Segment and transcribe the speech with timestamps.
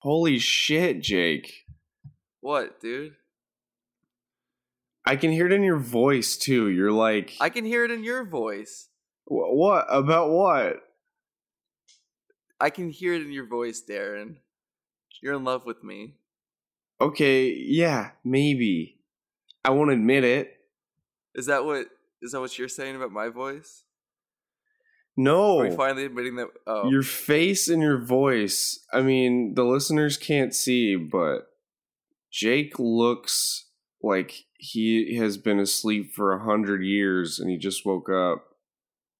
[0.00, 1.66] Holy shit, Jake.
[2.40, 3.14] What, dude?
[5.06, 6.68] I can hear it in your voice too.
[6.68, 8.88] You're like, I can hear it in your voice.
[9.24, 10.76] "Wh- what about what?
[12.60, 14.36] I can hear it in your voice, Darren.
[15.22, 16.16] You're in love with me.
[17.00, 18.98] Okay, yeah, maybe.
[19.64, 20.56] I won't admit it.
[21.34, 21.86] Is that what
[22.22, 23.84] is that what you're saying about my voice?
[25.22, 25.60] No.
[25.60, 26.48] Are we finally admitting that?
[26.66, 28.84] Oh, Your face and your voice.
[28.92, 31.48] I mean, the listeners can't see, but
[32.32, 33.66] Jake looks
[34.02, 38.44] like he has been asleep for a hundred years and he just woke up.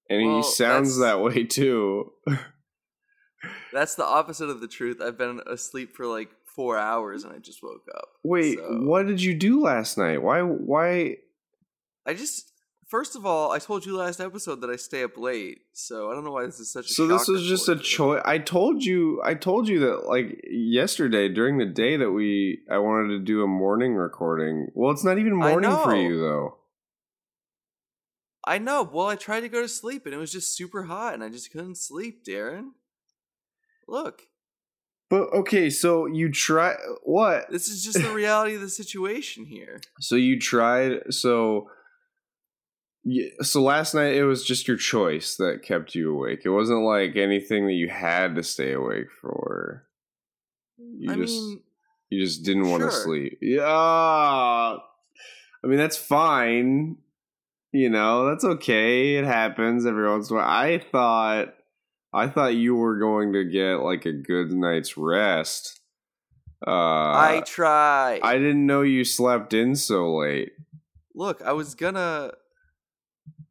[0.08, 2.12] And Well, he sounds that way too.
[3.72, 5.00] that's the opposite of the truth.
[5.00, 8.08] I've been asleep for like four hours and I just woke up.
[8.24, 10.22] Wait, So- what did you do last night?
[10.22, 11.16] Why why
[12.06, 12.49] I just
[12.90, 16.14] first of all, I told you last episode that I stay up late, so I
[16.14, 16.92] don't know why this is such a.
[16.92, 18.20] So this was just a choice.
[18.24, 22.78] I told you I told you that like yesterday during the day that we I
[22.78, 24.68] wanted to do a morning recording.
[24.74, 26.56] Well, it's not even morning for you though.
[28.46, 28.82] I know.
[28.82, 31.28] Well, I tried to go to sleep and it was just super hot, and I
[31.28, 32.70] just couldn't sleep, Darren.
[33.86, 34.22] Look,
[35.08, 37.50] But okay, so you try what?
[37.50, 39.80] this is just the reality of the situation here.
[39.98, 41.68] So you tried so
[43.04, 46.42] y- so last night it was just your choice that kept you awake.
[46.44, 49.86] It wasn't like anything that you had to stay awake for.
[50.78, 51.60] You I just mean,
[52.10, 53.38] you just didn't want to sleep.
[53.40, 53.66] Yeah.
[53.66, 54.78] I
[55.66, 56.96] mean that's fine.
[57.72, 59.16] You know, that's okay.
[59.16, 60.48] It happens every once in a while.
[60.48, 61.54] I thought
[62.12, 65.80] I thought you were going to get like a good night's rest.
[66.66, 68.20] Uh I tried.
[68.22, 70.52] I didn't know you slept in so late.
[71.14, 72.32] Look, I was gonna.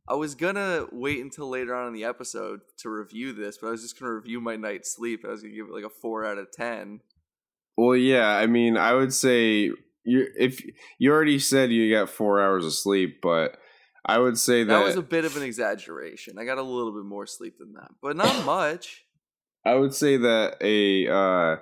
[0.09, 3.71] I was gonna wait until later on in the episode to review this, but I
[3.71, 5.23] was just gonna review my night's sleep.
[5.23, 7.01] I was gonna give it like a four out of ten.
[7.77, 9.71] Well, yeah, I mean, I would say
[10.03, 10.61] you if
[10.97, 13.57] you already said you got 4 hours of sleep, but
[14.05, 16.39] I would say that, That was a bit of an exaggeration.
[16.39, 19.05] I got a little bit more sleep than that, but not much.
[19.65, 21.57] I would say that a uh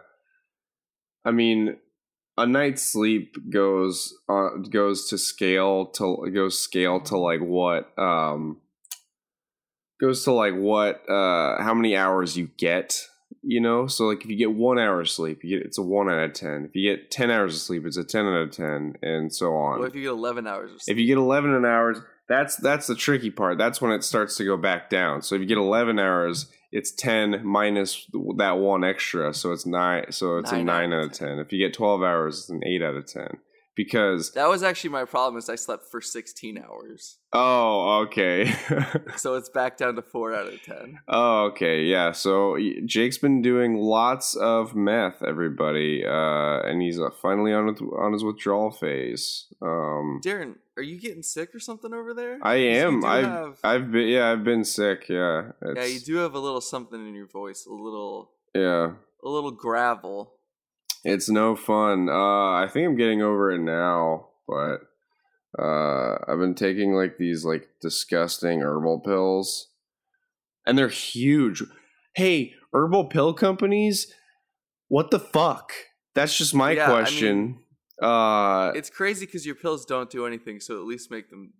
[1.26, 1.78] I mean,
[2.38, 8.58] a night's sleep goes uh, goes to scale to goes scale to like what um
[10.00, 13.08] goes to like what uh how many hours you get
[13.44, 13.88] you know?
[13.88, 16.20] So like if you get one hour of sleep you get it's a one out
[16.20, 16.66] of ten.
[16.66, 19.56] If you get 10 hours of sleep it's a 10 out of 10 and so
[19.56, 19.80] on.
[19.80, 20.96] What if you get eleven hours of sleep?
[20.96, 23.58] if you get 11 hours that's that's the tricky part.
[23.58, 25.22] That's when it starts to go back down.
[25.22, 28.08] So if you get 11 hours it's 10 minus
[28.38, 31.60] that one extra so it's 9 so it's a Nine out of 10 if you
[31.60, 33.38] get 12 hours it's an 8 out of 10
[33.78, 35.38] because that was actually my problem.
[35.38, 38.52] Is I slept for sixteen hours, oh okay
[39.16, 41.00] so it's back down to four out of ten.
[41.08, 47.10] oh okay yeah so jake's been doing lots of meth everybody uh and he's uh,
[47.22, 51.94] finally on with, on his withdrawal phase um Darren, are you getting sick or something
[51.94, 52.40] over there?
[52.42, 53.04] I am.
[53.06, 55.52] I've have- I've been yeah, I've been sick, yeah.
[55.76, 58.92] yeah, you do have a little something in your voice, a little, Yeah.
[59.24, 60.34] a little gravel.
[61.10, 62.10] It's no fun.
[62.10, 64.80] Uh I think I'm getting over it now, but
[65.58, 69.70] uh I've been taking like these like disgusting herbal pills.
[70.66, 71.64] And they're huge.
[72.14, 74.14] Hey, herbal pill companies,
[74.90, 75.72] what the fuck?
[76.14, 77.60] That's just my Yeah, I question.
[78.02, 81.54] uh It's crazy because your pills don't do anything, so at least make them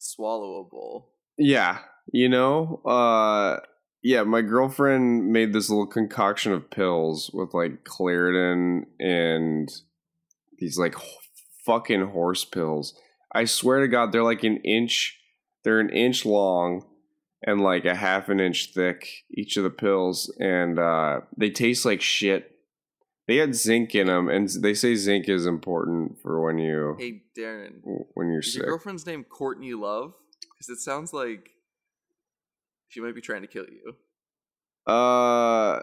[0.00, 1.04] swallowable.
[1.38, 1.78] Yeah,
[2.12, 3.60] you know, uh
[4.06, 9.68] yeah, my girlfriend made this little concoction of pills with like Claritin and
[10.60, 10.94] these like
[11.64, 12.94] fucking horse pills.
[13.32, 15.18] I swear to god they're like an inch
[15.64, 16.86] they're an inch long
[17.42, 21.84] and like a half an inch thick each of the pills and uh they taste
[21.84, 22.52] like shit.
[23.26, 27.22] They had zinc in them and they say zinc is important for when you Hey,
[27.36, 27.80] Darren,
[28.14, 28.62] when you're is sick.
[28.62, 30.14] your girlfriend's name Courtney Love?
[30.54, 31.55] Because it sounds like
[32.96, 34.90] she might be trying to kill you.
[34.90, 35.80] Uh,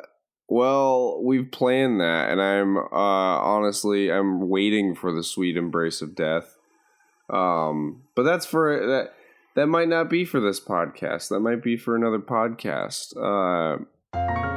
[0.50, 6.16] well, we've planned that, and I'm uh honestly I'm waiting for the sweet embrace of
[6.16, 6.58] death.
[7.30, 9.14] Um, but that's for that.
[9.56, 11.30] That might not be for this podcast.
[11.30, 13.16] That might be for another podcast.
[13.16, 14.53] Uh,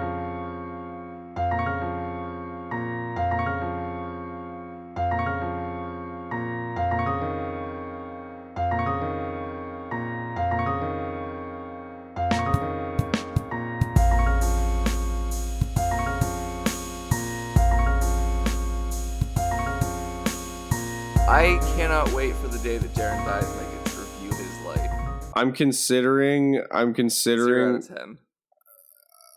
[22.66, 24.90] day that Darren dies and I get to review his life.
[25.36, 26.60] I'm considering.
[26.72, 27.76] I'm Zero considering.
[27.76, 28.18] out of ten.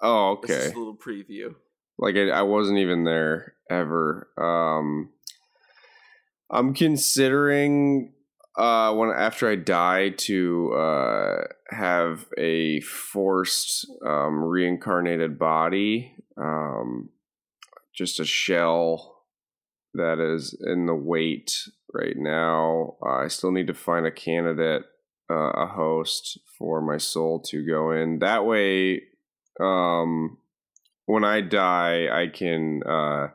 [0.02, 0.48] Oh, okay.
[0.48, 1.54] just a little preview.
[2.00, 4.30] Like I, I wasn't even there ever.
[4.36, 5.12] Um,
[6.50, 8.14] I'm considering
[8.58, 17.10] uh, when after I die to uh, have a forced um, reincarnated body, um,
[17.94, 19.19] just a shell
[19.94, 22.96] that is in the wait right now.
[23.06, 24.84] Uh, I still need to find a candidate,
[25.30, 28.20] uh, a host for my soul to go in.
[28.20, 29.04] That way,
[29.60, 30.38] um,
[31.06, 33.28] when I die, I can uh,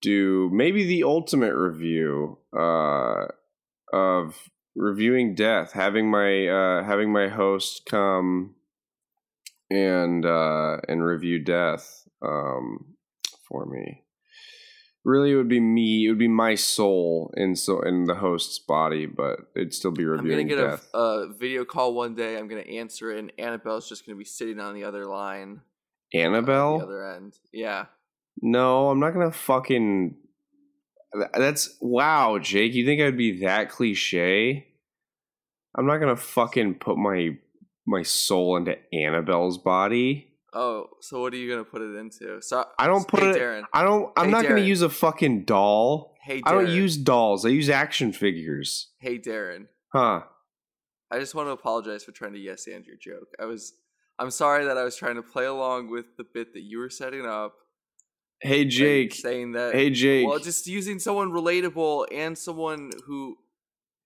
[0.00, 3.26] do maybe the ultimate review uh,
[3.92, 8.54] of reviewing death, having my uh, having my host come
[9.70, 12.94] and uh, and review death um,
[13.48, 14.03] for me.
[15.04, 16.06] Really, it would be me.
[16.06, 20.04] It would be my soul in so in the host's body, but it'd still be
[20.04, 20.88] reviewing I'm gonna get death.
[20.94, 22.38] a, a video call one day.
[22.38, 25.60] I'm gonna answer it, and Annabelle's just gonna be sitting on the other line,
[26.14, 26.78] Annabelle?
[26.78, 27.38] the other end.
[27.52, 27.86] Yeah,
[28.40, 30.16] No, I'm not gonna fucking.
[31.34, 32.72] That's wow, Jake.
[32.72, 34.66] You think I'd be that cliche?
[35.76, 37.36] I'm not gonna fucking put my
[37.86, 40.33] my soul into Annabelle's body.
[40.54, 42.40] Oh, so what are you gonna put it into?
[42.40, 43.36] So I don't put hey, it.
[43.36, 43.64] Darren.
[43.72, 44.12] I don't.
[44.16, 46.14] I'm Hey, not gonna use a fucking doll.
[46.22, 46.42] Hey, Darren.
[46.46, 47.44] I don't use dolls.
[47.44, 48.90] I use action figures.
[48.98, 49.66] Hey, Darren.
[49.92, 50.22] Huh?
[51.10, 53.28] I just want to apologize for trying to yes and your joke.
[53.40, 53.74] I was.
[54.18, 56.90] I'm sorry that I was trying to play along with the bit that you were
[56.90, 57.54] setting up.
[58.40, 59.14] Hey Jake.
[59.14, 59.74] saying that.
[59.74, 60.28] Hey Jake.
[60.28, 63.36] Well, just using someone relatable and someone who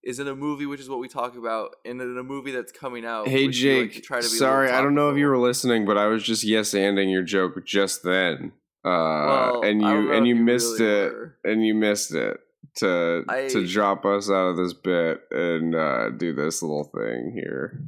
[0.05, 2.73] is in a movie, which is what we talk about, and in a movie that's
[2.73, 3.27] coming out.
[3.29, 4.03] Hey we like to Jake.
[4.05, 6.45] try to be sorry, I don't know if you were listening, but I was just
[6.45, 8.53] yes anding your joke just then.
[8.85, 11.13] Uh, Well, and you and if you missed really it.
[11.13, 11.37] were.
[11.45, 12.39] and you missed it
[12.77, 17.33] to I- to drop us out of this bit and uh, do this little thing
[17.35, 17.83] here.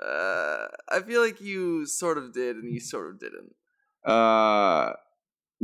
[0.00, 3.54] Uh, I feel like you sort of did, and you sort of didn't.
[4.04, 4.92] Uh,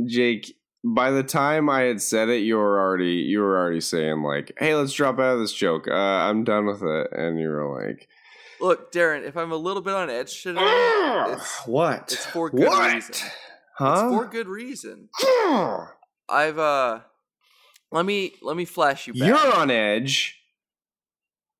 [0.05, 4.21] Jake, by the time I had said it, you were already you were already saying
[4.23, 5.87] like, "Hey, let's drop out of this joke.
[5.87, 8.07] Uh, I'm done with it," and you were like,
[8.59, 12.11] Look, Darren, if I'm a little bit on edge today, it's, "What?
[12.13, 12.93] it's for good what?
[12.93, 13.27] reason.
[13.77, 13.93] Huh?
[14.09, 15.09] it's for good reason.
[16.29, 17.01] I've uh,
[17.91, 19.27] let me let me flash you back.
[19.27, 20.41] You're on edge.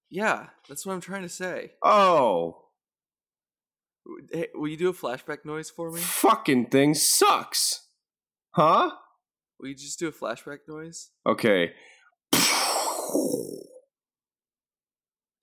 [0.10, 1.72] Yeah, that's what I'm trying to say.
[1.84, 2.64] Oh,
[4.32, 6.00] Hey, will you do a flashback noise for me?
[6.00, 7.88] fucking thing sucks.
[8.52, 8.92] Huh?
[9.60, 11.10] Will you just do a flashback noise?
[11.26, 11.72] Okay.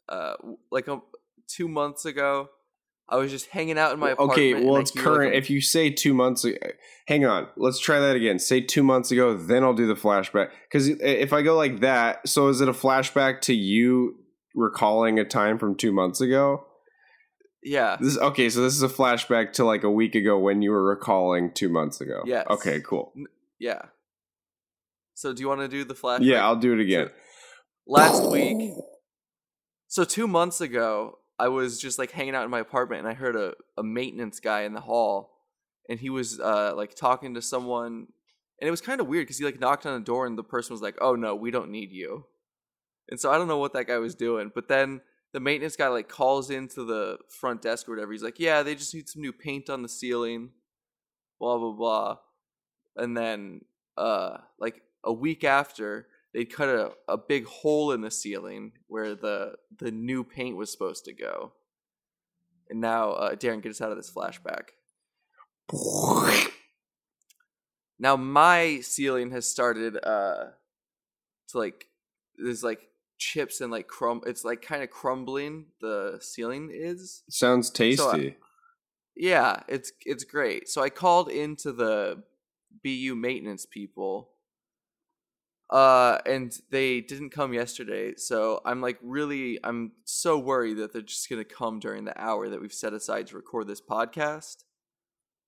[0.08, 0.34] Uh,
[0.70, 1.02] like um,
[1.48, 2.48] two months ago,
[3.08, 4.38] I was just hanging out in my apartment.
[4.38, 5.34] Okay, well, it's like, current.
[5.34, 6.56] a- if you say two months, ago,
[7.06, 7.48] hang on.
[7.56, 8.38] Let's try that again.
[8.38, 10.50] Say two months ago, then I'll do the flashback.
[10.68, 14.16] Because if I go like that, so is it a flashback to you
[14.54, 16.66] recalling a time from two months ago?
[17.62, 18.50] yeah, This okay.
[18.50, 21.70] So this is a flashback to like a week ago when you were recalling two
[21.70, 22.22] months ago.
[22.26, 22.44] Yeah.
[22.50, 22.80] Okay.
[22.80, 23.12] Cool.
[23.58, 23.82] yeah.
[25.14, 26.24] So do you want to do the flashback?
[26.24, 27.10] Yeah, I'll do it again.
[27.86, 28.72] Last week,
[29.88, 33.14] so two months ago, I was just like hanging out in my apartment, and I
[33.14, 35.30] heard a, a maintenance guy in the hall,
[35.88, 38.06] and he was uh like talking to someone,
[38.60, 40.44] and it was kind of weird because he like knocked on the door, and the
[40.44, 42.26] person was like, "Oh no, we don't need you,"
[43.10, 45.00] and so I don't know what that guy was doing, but then
[45.32, 48.12] the maintenance guy like calls into the front desk or whatever.
[48.12, 50.50] He's like, "Yeah, they just need some new paint on the ceiling,
[51.38, 52.16] blah blah blah,"
[52.96, 53.60] and then
[53.96, 59.14] uh like a week after they'd cut a, a big hole in the ceiling where
[59.14, 61.52] the the new paint was supposed to go
[62.68, 64.70] and now uh, darren get us out of this flashback
[67.98, 70.46] now my ceiling has started uh
[71.48, 71.86] to like
[72.36, 77.70] there's like chips and like crumb it's like kind of crumbling the ceiling is Sounds
[77.70, 77.96] tasty.
[77.96, 78.30] So, uh,
[79.16, 80.68] yeah, it's it's great.
[80.68, 82.22] So I called into the
[82.82, 84.30] BU maintenance people.
[85.70, 88.14] Uh and they didn't come yesterday.
[88.16, 92.48] So I'm like really I'm so worried that they're just to come during the hour
[92.48, 94.64] that we've set aside to record this podcast.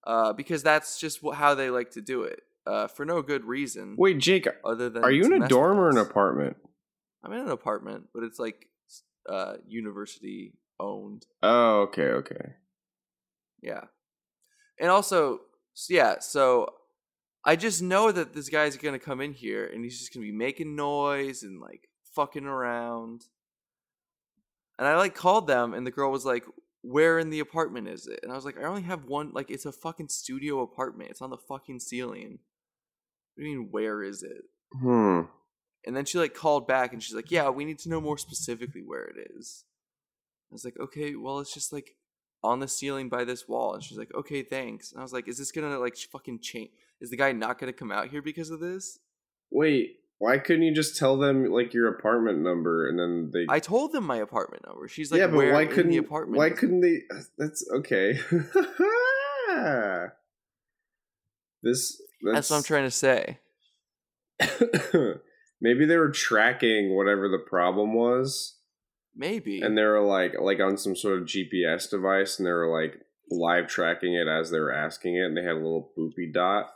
[0.06, 2.42] Uh because that's just wh- how they like to do it.
[2.66, 5.90] Uh for no good reason Wait, Jake, other than are you in a dorm or
[5.90, 6.56] an apartment?
[7.22, 8.68] I'm in an apartment, but it's like
[9.28, 11.26] uh university owned.
[11.42, 12.54] Oh, okay, okay.
[13.62, 13.84] Yeah.
[14.78, 15.40] And also,
[15.88, 16.74] yeah, so
[17.46, 20.32] I just know that this guy's to come in here and he's just to be
[20.32, 23.26] making noise and like fucking around.
[24.78, 26.44] And I like called them and the girl was like,
[26.82, 29.48] "Where in the apartment is it?" And I was like, "I only have one like
[29.48, 31.10] it's a fucking studio apartment.
[31.10, 32.40] It's on the fucking ceiling."
[33.36, 34.46] What do you mean where is it?
[34.72, 35.22] Hmm.
[35.86, 38.18] And then she like called back and she's like, "Yeah, we need to know more
[38.18, 39.64] specifically where it is."
[40.50, 41.94] I was like, "Okay, well, it's just like
[42.42, 45.28] on the ceiling by this wall." And she's like, "Okay, thanks." And I was like,
[45.28, 46.72] "Is this gonna like fucking change?
[47.00, 48.98] Is the guy not gonna come out here because of this?"
[49.50, 53.46] Wait, why couldn't you just tell them like your apartment number and then they?
[53.48, 54.88] I told them my apartment number.
[54.88, 57.02] She's like, yeah, but "Where why couldn't the apartment?" why couldn't they?
[57.38, 58.14] That's okay.
[61.62, 63.38] this That's what I'm trying to say.
[65.60, 68.56] Maybe they were tracking whatever the problem was,
[69.14, 69.60] Maybe.
[69.60, 73.00] and they were like like on some sort of GPS device, and they were like
[73.30, 76.70] live tracking it as they were asking it, and they had a little boopy dot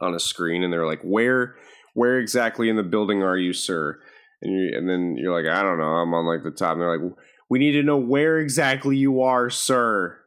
[0.00, 1.56] on a screen, and they're like, "Where,
[1.94, 3.98] where exactly in the building are you, sir?"
[4.42, 6.80] And you, and then you're like, "I don't know, I'm on like the top." And
[6.80, 7.16] they're like,
[7.48, 10.18] "We need to know where exactly you are, sir."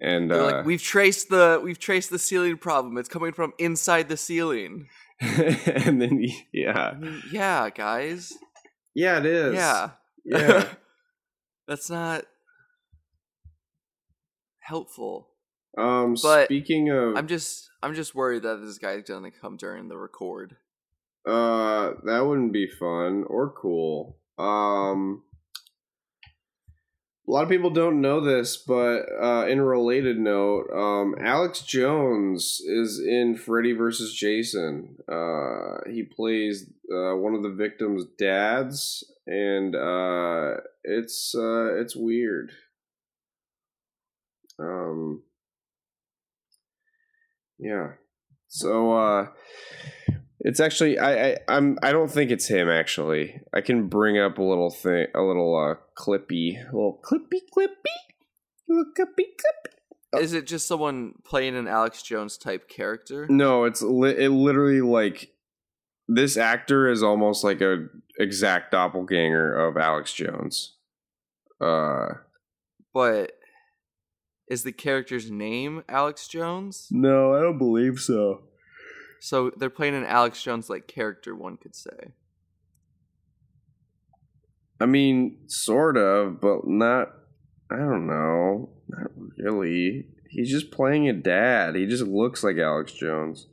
[0.00, 2.98] And uh, like, we've traced the we've traced the ceiling problem.
[2.98, 4.88] It's coming from inside the ceiling.
[5.20, 6.94] and then yeah,
[7.30, 8.32] yeah, guys.
[8.94, 9.54] yeah, it is.
[9.54, 9.90] Yeah.
[10.24, 10.68] yeah.
[11.68, 12.24] That's not
[14.58, 15.28] helpful.
[15.78, 19.88] Um, But speaking of, I'm just I'm just worried that this guy's gonna come during
[19.88, 20.56] the record.
[21.26, 24.18] uh, that wouldn't be fun or cool.
[24.38, 25.22] Um,
[27.28, 31.60] a lot of people don't know this, but uh, in a related note, um, Alex
[31.62, 34.12] Jones is in Freddy vs.
[34.12, 34.96] Jason.
[35.08, 42.50] Uh, he plays uh, one of the victims' dads, and uh, it's uh, it's weird.
[44.58, 45.22] Um,
[47.62, 47.92] yeah.
[48.48, 49.26] So uh
[50.40, 53.40] it's actually I, I I'm I don't think it's him actually.
[53.54, 57.96] I can bring up a little thing a little uh clippy a little clippy clippy
[58.68, 60.20] little clippy clippy.
[60.20, 63.26] Is it just someone playing an Alex Jones type character?
[63.30, 65.30] No, it's li- it literally like
[66.08, 67.86] this actor is almost like a
[68.18, 70.76] exact doppelganger of Alex Jones.
[71.60, 72.08] Uh
[72.92, 73.32] But
[74.52, 76.86] is the character's name Alex Jones?
[76.90, 78.42] no, I don't believe so.
[79.20, 82.12] So they're playing an Alex Jones like character, one could say.
[84.80, 87.08] I mean, sort of, but not.
[87.70, 88.70] I don't know.
[88.88, 90.06] Not really.
[90.28, 91.74] He's just playing a dad.
[91.76, 93.46] He just looks like Alex Jones.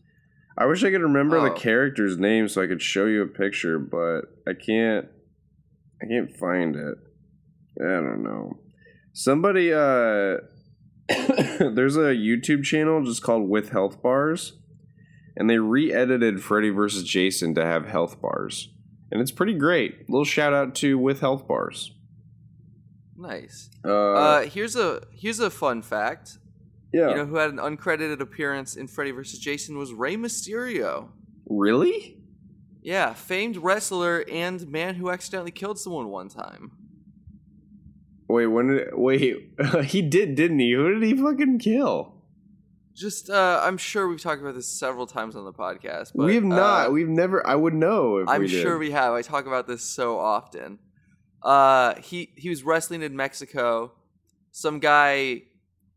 [0.57, 1.55] I wish I could remember the Oh.
[1.55, 5.05] character's name so I could show you a picture, but I can't.
[6.01, 6.97] I can't find it.
[7.81, 8.59] I don't know.
[9.13, 9.71] Somebody.
[9.73, 10.37] uh
[11.75, 14.53] There's a YouTube channel just called With Health Bars,
[15.35, 17.03] and they re-edited Freddy vs.
[17.03, 18.69] Jason to have health bars
[19.11, 20.07] and it's pretty great.
[20.07, 21.95] little shout out to with health bars.
[23.17, 23.69] Nice.
[23.83, 26.37] Uh, Uh, here's a here's a fun fact.
[26.93, 29.39] yeah, You know who had an uncredited appearance in Freddy vs.
[29.39, 31.09] Jason was Rey Mysterio.
[31.47, 32.17] really?
[32.81, 36.71] Yeah, famed wrestler and man who accidentally killed someone one time.
[38.29, 39.49] Wait, when did wait?
[39.85, 40.71] he did, didn't he?
[40.73, 42.13] Who did he fucking kill?
[42.95, 46.11] Just, uh, I'm sure we've talked about this several times on the podcast.
[46.13, 46.87] But, we have not.
[46.87, 47.45] uh, We've never.
[47.47, 48.61] I would know if I'm we did.
[48.61, 49.13] sure we have.
[49.13, 50.79] I talk about this so often.
[51.41, 53.93] Uh, he he was wrestling in Mexico.
[54.51, 55.43] Some guy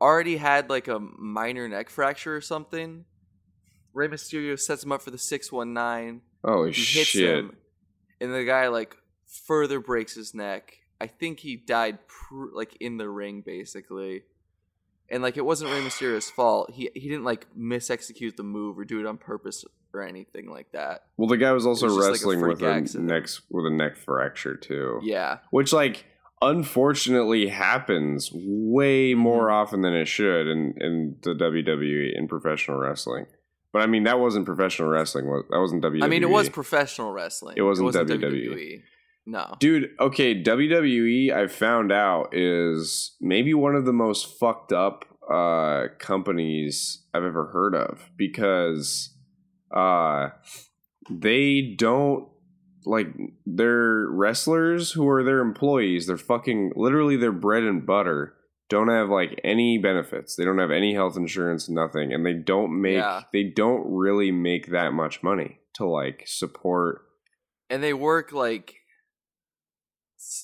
[0.00, 3.04] already had like a minor neck fracture or something.
[3.92, 6.20] Rey Mysterio sets him up for the six one nine.
[6.44, 7.38] Oh He hits shit!
[7.38, 7.56] him,
[8.20, 8.96] and the guy like
[9.46, 10.74] further breaks his neck.
[11.02, 14.22] I think he died pr- like in the ring basically.
[15.10, 16.70] And like it wasn't Rey Mysterio's fault.
[16.72, 20.72] He he didn't like misexecute the move or do it on purpose or anything like
[20.72, 21.02] that.
[21.18, 23.96] Well, the guy was also was like wrestling freak with a neck with a neck
[23.96, 25.00] fracture too.
[25.02, 25.38] Yeah.
[25.50, 26.06] which like
[26.40, 28.72] unfortunately happens Mm-hmm.
[28.72, 33.26] way more often than it should in in the WWE in professional wrestling.
[33.72, 35.24] But I mean, that wasn't professional wrestling.
[35.50, 36.04] That wasn't WWE.
[36.04, 37.54] I mean, it was professional wrestling.
[37.56, 38.82] It wasn't WWE.
[39.24, 39.54] No.
[39.60, 45.84] Dude, okay, WWE I found out is maybe one of the most fucked up uh
[45.98, 49.14] companies I've ever heard of because
[49.74, 50.30] uh
[51.10, 52.28] they don't
[52.84, 53.06] like
[53.46, 58.34] their wrestlers who are their employees, they're fucking literally their bread and butter
[58.68, 60.34] don't have like any benefits.
[60.34, 63.22] They don't have any health insurance, nothing, and they don't make Yeah.
[63.32, 67.02] they don't really make that much money to like support
[67.70, 68.76] And they work like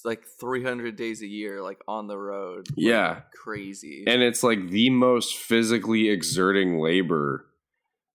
[0.04, 2.68] like 300 days a year like on the road.
[2.70, 3.20] Like, Yeah.
[3.42, 4.04] Crazy.
[4.06, 7.47] and it's like the most physically exerting labor.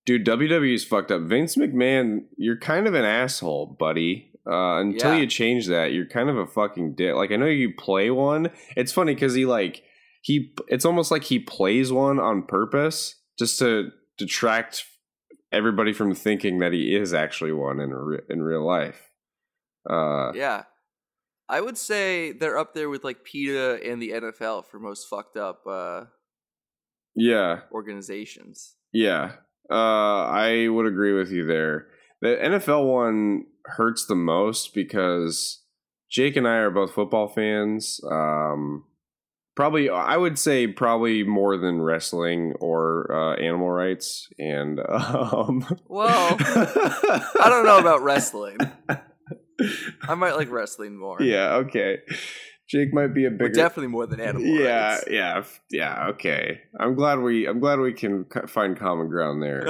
[0.06, 1.22] Dude, WWE's fucked up.
[1.22, 4.30] Vince McMahon, you're kind of an asshole, buddy.
[4.46, 5.22] Uh, until Yeah.
[5.22, 7.16] you change that, you're kind of a fucking dick.
[7.16, 8.50] Like I know you play one.
[8.76, 9.84] It's funny because he like
[10.22, 10.54] he.
[10.68, 14.84] It's almost like he plays one on purpose just to detract
[15.54, 19.10] everybody from thinking that he is actually one in re- in real life.
[19.90, 20.64] Uh, yeah.
[21.50, 25.38] I would say they're up there with like PETA and the NFL for most fucked
[25.38, 26.06] up uh,
[27.16, 28.76] Yeah, organizations.
[28.92, 29.34] yeah.
[29.70, 31.88] Uh, I would agree with you there.
[32.22, 35.62] The NFL one hurts the most because
[36.12, 38.02] Jake and I are both football fans.
[38.10, 38.84] Um,
[39.56, 44.28] probably, I would say probably more than wrestling or uh, animal rights.
[44.38, 48.58] And um, Well, I don't know about wrestling.
[50.02, 51.22] I might like wrestling more.
[51.22, 52.00] yeah, okay.
[52.70, 53.54] Jake might be a But bigger.
[53.54, 55.04] definitely more than animal yeah, rights.
[55.10, 56.08] yeah, yeah.
[56.12, 57.46] Okay, I'm glad we.
[57.46, 59.68] I'm glad we can find common ground there.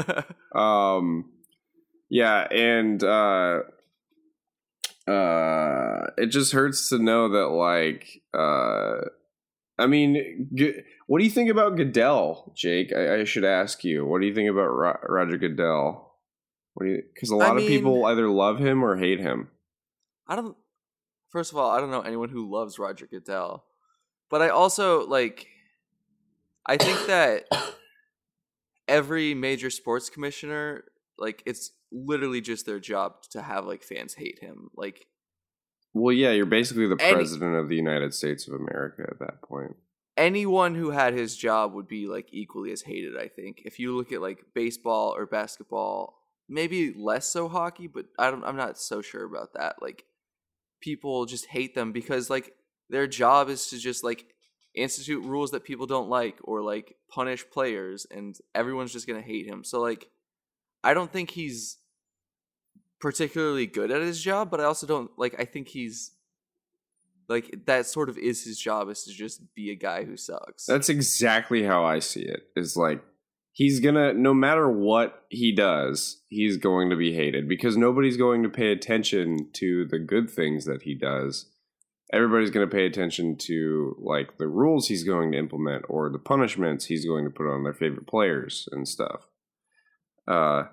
[0.55, 1.25] um,
[2.09, 3.61] yeah, and uh,
[5.07, 9.01] uh, it just hurts to know that, like, uh,
[9.77, 12.93] I mean, G- what do you think about Goodell, Jake?
[12.95, 14.05] I, I should ask you.
[14.05, 16.13] What do you think about Ro- Roger Goodell?
[16.75, 17.03] What do you?
[17.13, 19.49] Because a lot of people either love him or hate him.
[20.27, 20.55] I don't.
[21.29, 23.65] First of all, I don't know anyone who loves Roger Goodell,
[24.29, 25.47] but I also like.
[26.65, 27.43] I think that
[28.87, 30.85] every major sports commissioner,
[31.17, 34.69] like, it's literally just their job to have like fans hate him.
[34.75, 35.07] Like,
[35.93, 39.41] Well, yeah, you're basically the Any- president of the United States of America at that
[39.41, 39.75] point.
[40.15, 43.17] anyone who had his job would be like equally as hated.
[43.17, 48.05] I think if you look at like baseball or basketball, maybe less so hockey, but
[48.19, 48.43] I don't.
[48.43, 49.81] I'm not so sure about that.
[49.81, 50.05] Like,
[50.83, 52.53] people just hate them because like
[52.89, 54.25] their job is to just like
[54.75, 59.25] institute rules that people don't like or like punish players and everyone's just going to
[59.25, 59.63] hate him.
[59.63, 60.09] So like
[60.83, 61.77] I don't think he's
[62.99, 66.11] particularly good at his job, but I also don't like I think he's
[67.29, 70.65] like that sort of is his job is to just be a guy who sucks.
[70.65, 72.47] That's exactly how I see it.
[72.57, 73.01] Is like
[73.53, 78.43] he's gonna no matter what he does, he's going to be hated because nobody's going
[78.43, 81.45] to pay attention to the good things that he does.
[82.11, 86.19] Everybody's going to pay attention to like the rules he's going to implement or the
[86.19, 89.27] punishments he's going to put on their favorite players and stuff.
[90.27, 90.63] Uh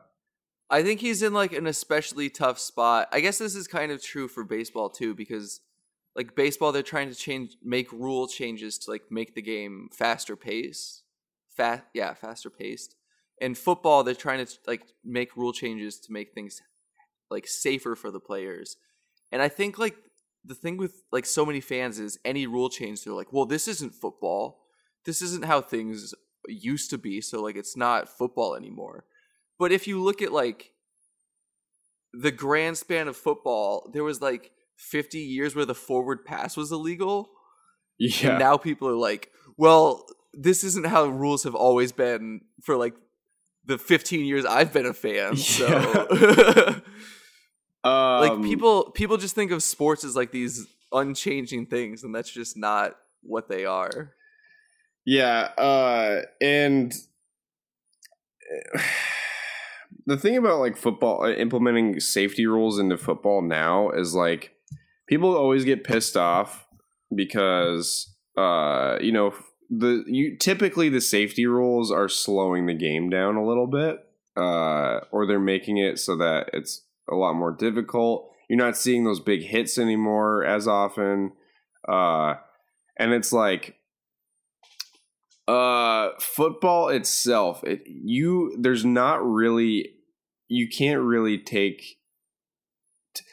[0.73, 3.09] I think he's in like an especially tough spot.
[3.13, 5.61] I guess this is kind of true for baseball too because
[6.15, 10.37] like baseball they're trying to change make rule changes to like make the game faster
[10.37, 11.02] pace.
[11.56, 12.97] Fast yeah, faster paced.
[13.39, 16.60] In football they're trying to like make rule changes to make things
[17.30, 18.76] like safer for the players.
[19.32, 19.97] And I think like
[20.45, 23.69] the thing with like so many fans is any rule change they're like, "Well, this
[23.69, 24.67] isn't football.
[25.04, 26.15] This isn't how things
[26.49, 29.04] used to be, so like it's not football anymore."
[29.58, 30.73] But if you look at like
[32.13, 36.73] the grand span of football, there was like 50 years where the forward pass was
[36.73, 37.30] illegal.
[37.99, 38.30] yeah.
[38.30, 42.95] And now people are like, well, this isn't how rules have always been for like
[43.64, 45.36] the 15 years I've been a fan.
[45.36, 45.66] So
[47.84, 52.30] like Um, people people just think of sports as like these unchanging things and that's
[52.30, 54.12] just not what they are.
[55.06, 56.93] Yeah, uh, and
[60.06, 64.52] the thing about like football uh, implementing safety rules into football now is like
[65.06, 66.66] people always get pissed off
[67.14, 69.34] because uh, you know
[69.71, 74.04] the you typically the safety rules are slowing the game down a little bit,
[74.37, 78.30] uh, or they're making it so that it's a lot more difficult.
[78.49, 81.33] You're not seeing those big hits anymore as often,
[81.89, 82.35] uh,
[82.99, 83.76] and it's like
[85.49, 89.95] uh football itself it you there's not really
[90.47, 91.99] you can't really take
[93.15, 93.25] t-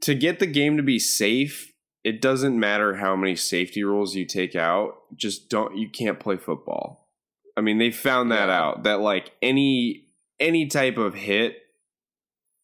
[0.00, 1.72] to get the game to be safe
[2.06, 6.36] it doesn't matter how many safety rules you take out just don't you can't play
[6.36, 7.08] football
[7.56, 8.60] i mean they found that Yeah.
[8.60, 10.06] out that like any
[10.38, 11.56] any type of hit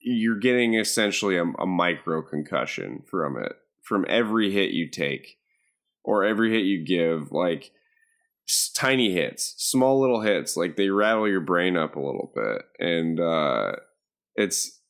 [0.01, 3.53] you're getting essentially a, a micro concussion from it
[3.83, 5.39] from every hit you take
[6.05, 7.71] or every hit you give like
[8.49, 12.63] s- tiny hits, small little hits, like they rattle your brain up a little bit,
[12.81, 13.73] and uh,
[14.35, 14.81] it's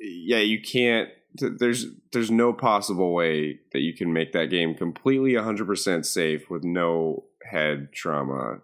[0.00, 1.08] yeah, you can't.
[1.38, 6.48] Th- There's there's no possible way that you can make that game completely 100% safe
[6.50, 8.58] with no head trauma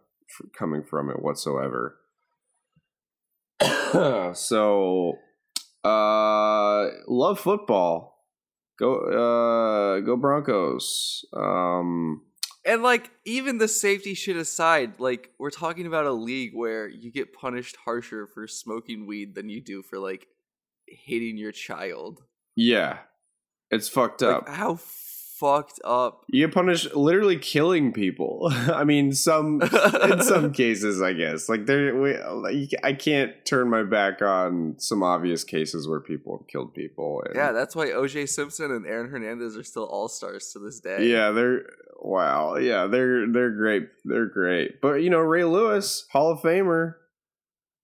[0.56, 1.96] coming from it whatsoever.
[4.34, 5.18] so,
[5.84, 8.26] uh, love football.
[8.78, 11.24] Go, uh, go Broncos.
[11.34, 12.22] Um,
[12.64, 17.10] And like even the safety shit aside, like we're talking about a league where you
[17.12, 20.28] get punished harsher for smoking weed than you do for like
[20.86, 22.22] hitting your child.
[22.60, 22.98] Yeah,
[23.70, 24.46] it's fucked up.
[24.48, 24.78] Like how
[25.38, 26.22] fucked up.
[26.28, 28.48] You get punished literally killing people.
[28.52, 31.48] I mean, some in some cases, I guess.
[31.48, 36.36] Like there, we, like, I can't turn my back on some obvious cases where people
[36.38, 37.22] have killed people.
[37.24, 40.78] and- Yeah, that's why OJ Simpson and Aaron Hernandez are still all stars to this
[40.80, 41.06] day.
[41.08, 41.62] yeah, they're
[42.02, 42.56] wow.
[42.56, 43.88] Yeah, they're they're great.
[44.04, 44.80] They're great.
[44.82, 46.94] But you know, Ray Lewis, Hall of Famer.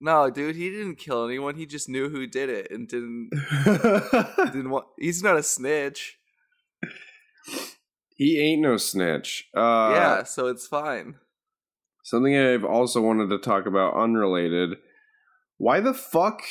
[0.01, 1.57] No, dude, he didn't kill anyone.
[1.57, 3.31] He just knew who did it and didn't
[3.65, 4.87] didn't want.
[4.99, 6.19] He's not a snitch.
[8.17, 9.49] he ain't no snitch.
[9.57, 11.17] Uh, yeah, so it's fine.
[12.05, 14.77] Something I've also wanted to talk about, unrelated.
[15.59, 16.43] Why the fuck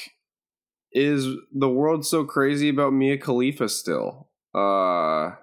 [0.92, 4.30] is the world so crazy about Mia Khalifa still?
[4.54, 5.36] Uh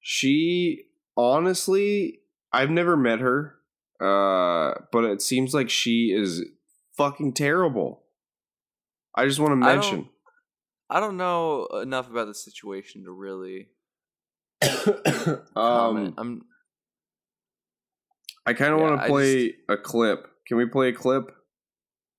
[0.00, 0.84] she
[1.16, 2.20] honestly,
[2.52, 3.56] I've never met her.
[4.00, 6.44] Uh but it seems like she is
[6.96, 8.02] fucking terrible.
[9.14, 10.08] I just want to I mention.
[10.90, 13.68] I don't know enough about the situation to really
[15.56, 16.14] um.
[16.18, 16.42] I'm
[18.44, 20.26] I kind of Yeah, want to play a clip.
[20.46, 21.34] Can we play a clip?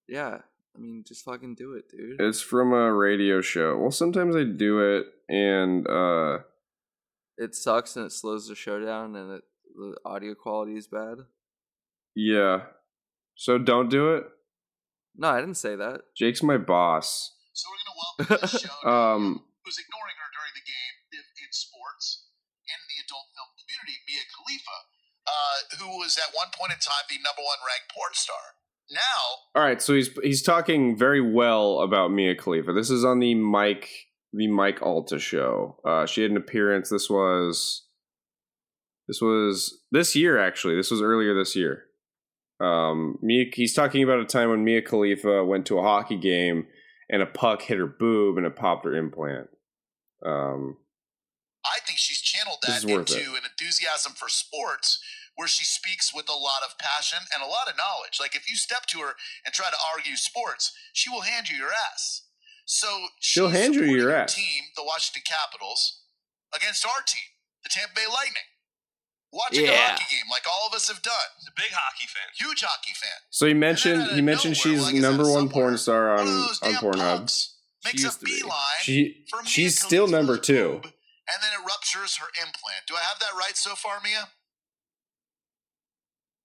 [0.08, 0.40] yeah.
[0.76, 2.20] I mean, just fucking do it, dude.
[2.20, 3.78] It's from a radio show.
[3.78, 6.40] Well, sometimes I do it, and uh,
[7.38, 9.44] it sucks and it slows the show down and it,
[9.76, 11.18] the audio quality is bad.
[12.16, 12.62] yeah.
[13.36, 14.24] So don't do it.
[15.15, 16.02] No, I didn't say that.
[16.15, 17.32] Jake's my boss.
[17.54, 19.21] So we're going to welcome to the show Um,
[19.63, 22.26] who's ignoring her during the game in, in sports
[22.65, 24.78] and in the adult film community, Mia Khalifa,
[25.30, 28.58] uh, who was at one point in time the number one ranked porn star.
[28.91, 29.21] Now,
[29.56, 32.73] all right, so he's he's talking very well about Mia Khalifa.
[32.73, 33.89] This is on the Mike
[34.34, 35.78] the Mike Calta show.
[35.86, 36.89] Uh, she had an appearance.
[36.89, 37.86] This was
[39.08, 40.76] this was this year actually.
[40.76, 41.86] This was earlier this year.
[42.63, 46.67] Um, Mia, he's talking about a time when Mia Khalifa went to a hockey game
[47.10, 49.49] and a puck hit her boob and it popped her implant.
[50.26, 50.78] Um,
[51.65, 54.99] I think she's channeled that that is worth into an enthusiasm for sports
[55.36, 58.19] where she speaks with a lot of passion and a lot of knowledge.
[58.19, 59.13] Like if you step to her
[59.45, 62.23] and try to argue sports, she will hand you your ass.
[62.65, 64.36] So She'll hand you your ass.
[64.36, 66.04] team, the Washington Capitals,
[66.56, 67.28] against our team,
[67.63, 68.47] the Tampa Bay Lightning.
[69.34, 71.30] Watching a hockey game like all of us have done.
[71.41, 72.30] He's a big hockey fan.
[72.38, 73.17] Huge hockey fan.
[73.34, 76.62] So he mentioned he mentioned nowhere, she's like, number one porn star on One of
[76.62, 77.17] on Pornhub.
[77.26, 78.36] punks She makes a used to be.
[78.46, 80.86] beeline She she's still number two.
[80.86, 80.93] boob,
[81.34, 82.86] and then it ruptures her implant.
[82.86, 84.30] Do I have that right so far, Mia?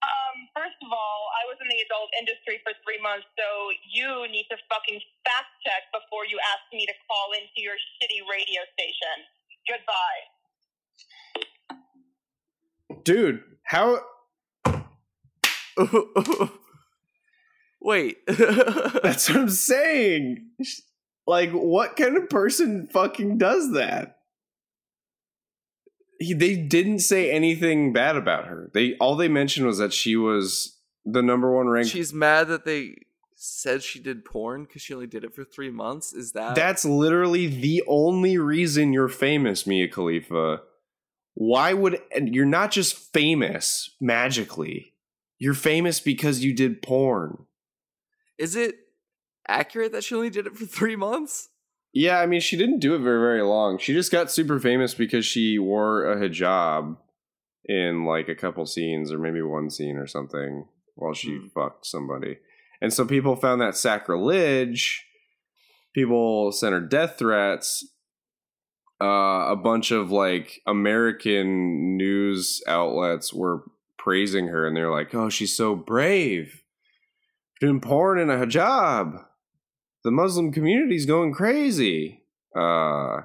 [0.00, 3.44] Um, first of all, I was in the adult industry for three months, so
[3.84, 4.96] you need to fucking
[5.28, 9.16] fact check before you ask me to call into your shitty radio station.
[9.68, 10.22] Goodbye.
[13.08, 14.00] Dude, how
[17.80, 18.18] Wait.
[18.26, 20.50] that's what I'm saying.
[21.26, 24.16] Like what kind of person fucking does that?
[26.20, 28.70] He, they didn't say anything bad about her.
[28.74, 32.66] They all they mentioned was that she was the number one ranked She's mad that
[32.66, 32.96] they
[33.36, 36.12] said she did porn because she only did it for three months.
[36.12, 40.60] Is that That's literally the only reason you're famous, Mia Khalifa.
[41.40, 44.94] Why would and you're not just famous magically?
[45.38, 47.46] You're famous because you did porn.
[48.38, 48.74] is it
[49.46, 51.48] accurate that she only did it for three months?
[51.92, 53.78] Yeah, I mean she didn't do it very very long.
[53.78, 56.96] She just got super famous because she wore a hijab
[57.64, 61.46] in like a couple scenes or maybe one scene or something while she Hmm.
[61.54, 62.38] fucked somebody.
[62.80, 65.04] And so people found that sacrilege.
[65.94, 67.86] People sent her death threats.
[69.00, 73.62] Uh, a bunch of like American news outlets were
[73.96, 76.64] praising her and they're like, oh, she's so brave.
[77.60, 79.24] Doing porn in a hijab.
[80.04, 82.22] The Muslim community's going crazy.
[82.56, 83.22] Uh,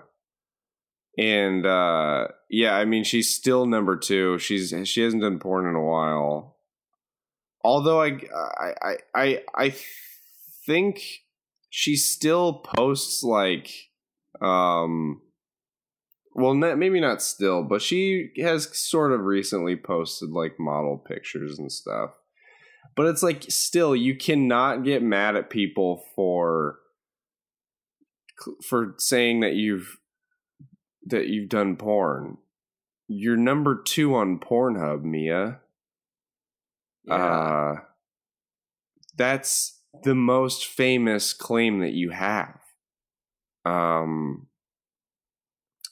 [1.17, 4.39] and uh, yeah, I mean, she's still number two.
[4.39, 6.57] She's she hasn't done porn in a while.
[7.63, 9.75] Although I I I I,
[10.65, 11.23] think
[11.69, 13.69] she still posts like
[14.41, 15.21] um
[16.35, 21.59] well not, maybe not still but she has sort of recently posted like model pictures
[21.59, 22.11] and stuff.
[22.95, 26.79] But it's like still you cannot get mad at people for
[28.63, 29.97] for saying that you've
[31.05, 32.37] that you've done porn.
[33.07, 35.59] You're number two on pornhub mia.
[37.09, 37.75] Uh
[39.15, 42.59] that's the most famous claim that you have.
[43.65, 44.47] Um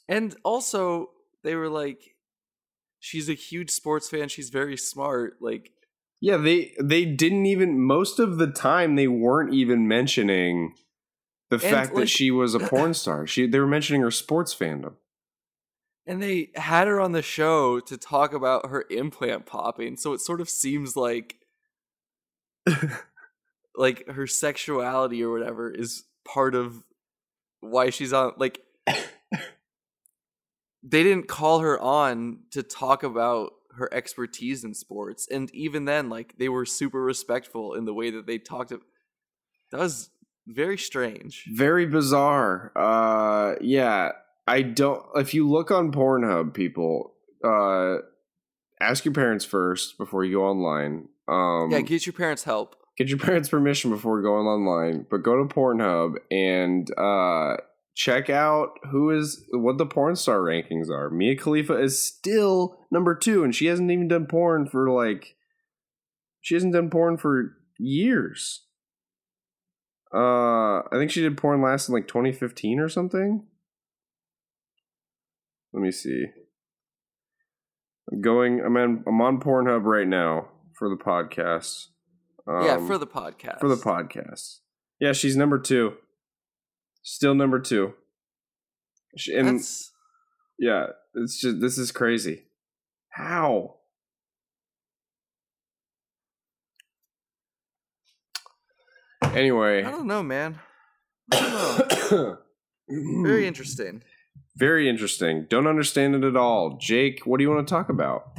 [0.08, 1.10] And also,
[1.44, 2.16] they were like,
[3.00, 4.30] she's a huge sports fan.
[4.30, 5.38] She's very smart.
[5.42, 5.72] Like,
[6.20, 10.74] Yeah, they they didn't even most of the time they weren't even mentioning
[11.50, 13.26] the fact like- that she was a porn star.
[13.28, 14.96] She they were mentioning her sports fandom.
[16.08, 20.20] And they had her on the show to talk about her implant popping, so it
[20.20, 21.36] sort of seems like
[23.76, 26.84] like her sexuality or whatever is part of
[27.60, 28.62] why she's on like
[30.84, 36.10] they didn't call her on to talk about her expertise in sports and even then
[36.10, 38.82] like they were super respectful in the way that they talked to
[39.72, 40.10] that was
[40.48, 42.72] very strange Very bizarre.
[42.76, 44.12] Uh, yeah,
[44.48, 45.04] I don't.
[45.16, 47.14] If you look on Pornhub, people,
[47.44, 47.98] uh,
[48.80, 51.08] ask your parents first before you go online.
[51.28, 55.06] Um, yeah get your parents help get your parents' permission before going online.
[55.10, 57.58] But go to Pornhub and uh,
[57.96, 61.10] check out who is what the porn star rankings are.
[61.10, 65.36] Mia Khalifa is still number two, and she hasn't even done porn for like
[66.42, 68.66] she hasn't done porn for years.
[70.14, 73.46] Uh, I think she did porn last in like 2015 or something.
[75.74, 76.26] Let me see.
[78.12, 78.60] I'm going.
[78.60, 79.04] I'm on.
[79.08, 81.88] I'm on Pornhub right now for the podcast.
[82.48, 84.60] yeah Um, for the podcast for the podcast.
[85.00, 85.94] Yeah, she's number two.
[87.04, 87.94] Still number two.
[89.34, 89.92] And That's,
[90.58, 92.44] yeah, it's just this is crazy.
[93.10, 93.76] How?
[99.34, 100.60] Anyway, i don't know man
[101.32, 102.38] don't know.
[103.24, 104.02] very interesting
[104.58, 105.48] very interesting.
[105.50, 106.78] Don't understand it at all.
[106.80, 108.38] Jake, what do you want to talk about?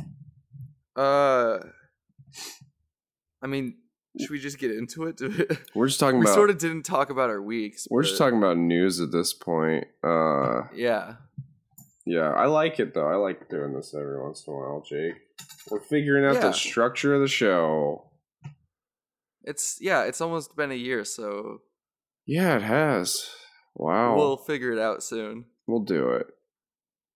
[0.95, 1.59] uh
[3.41, 3.75] i mean
[4.21, 5.21] should we just get into it
[5.75, 8.39] We're just talking we about sort of didn't talk about our weeks we're just talking
[8.39, 9.87] about news at this point.
[10.05, 11.15] Uh yeah
[12.05, 13.09] Yeah, I like it though.
[13.09, 15.15] I like doing this every once in a while, Jake.
[15.71, 16.49] We're figuring out Yeah.
[16.49, 18.11] the structure of the show.
[19.45, 21.63] It's yeah, it's almost been a year, so
[22.27, 23.29] Yeah, it has.
[23.75, 24.17] Wow.
[24.17, 25.47] We'll, figure it out soon.
[25.67, 26.27] We'll do it.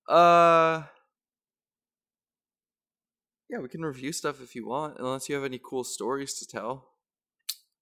[0.08, 0.84] Uh
[3.48, 6.46] Yeah, we can review stuff if you want, unless you have any cool stories to
[6.46, 6.88] tell.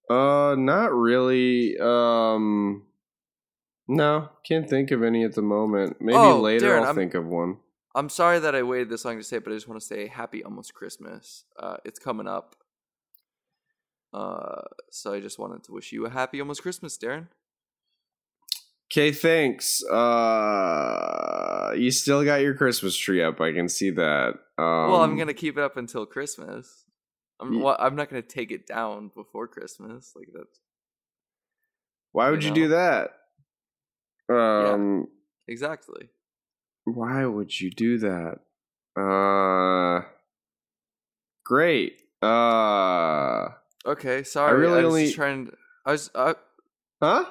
[0.09, 1.75] Uh, not really.
[1.79, 2.85] Um,
[3.87, 5.97] no, can't think of any at the moment.
[5.99, 7.57] Maybe Oh, later Darren, I'll I'm- think of one.
[7.95, 9.87] I'm sorry that I waited this long to say it, but I just want to
[9.87, 11.45] say happy almost Christmas.
[11.57, 12.57] Uh it's coming up.
[14.13, 17.27] Uh so I just wanted to wish you a happy almost Christmas, Darren.
[18.91, 19.81] Okay, thanks.
[19.85, 19.95] Uh,
[21.79, 23.39] you still got your Christmas tree up.
[23.41, 24.35] I can see that.
[24.57, 26.85] Um, well, I'm gonna keep it up until Christmas.
[27.39, 30.13] I'm Ye- wha- I'm not gonna take it down before Christmas.
[30.15, 30.47] Like that
[32.13, 33.11] Why would you you, do that?
[34.29, 35.07] Um,
[35.47, 36.09] exactly.
[36.85, 38.39] why would you do that?
[38.99, 40.05] Uh,
[41.43, 42.01] great.
[42.21, 43.49] Uh,
[43.85, 44.49] Okay, sorry.
[44.49, 45.45] I, really was only- just trying.
[45.47, 46.09] To, I was.
[46.15, 46.33] I,
[47.03, 47.25] huh?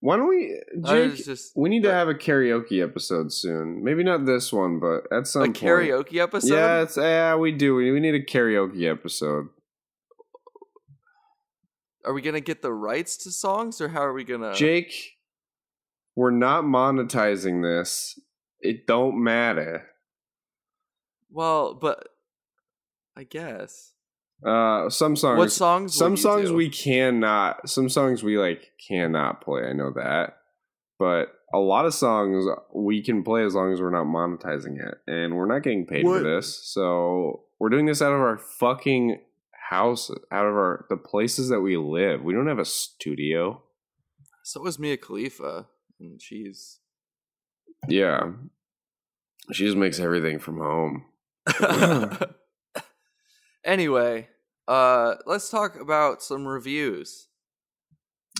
[0.00, 1.24] Why don't we, Jake?
[1.24, 3.82] just we need to have a karaoke episode soon.
[3.82, 5.56] Maybe not this one, but at some a point.
[5.56, 6.54] karaoke episode.
[6.54, 7.74] Yeah, it's yeah, we do.
[7.74, 9.48] We, we need a karaoke episode.
[12.04, 14.54] Are we gonna get the rights to songs, or how are we gonna?
[14.54, 15.16] Jake,
[16.14, 18.18] we're not monetizing this.
[18.60, 19.88] It don't matter.
[21.30, 22.08] Well, but
[23.16, 23.94] I guess.
[24.44, 25.38] Uh, some songs.
[25.38, 25.94] what songs?
[25.94, 26.54] some songs do?
[26.54, 27.68] we cannot.
[27.68, 29.62] Some songs we like cannot play.
[29.68, 30.38] I know that,
[30.98, 34.98] but a lot of songs we can play as long as we're not monetizing it,
[35.06, 36.60] and we're not getting paid What- for this.
[36.72, 39.20] So we're doing this out of our fucking
[39.70, 42.22] house, out of our the places that we live.
[42.22, 43.62] We don't have a studio.
[44.44, 45.66] So is Mia Khalifa,
[45.98, 46.78] and she's.
[47.88, 48.32] Yeah,
[49.52, 51.04] she just makes everything from home.
[53.64, 54.28] anyway,
[54.66, 57.28] uh, let's talk about some reviews.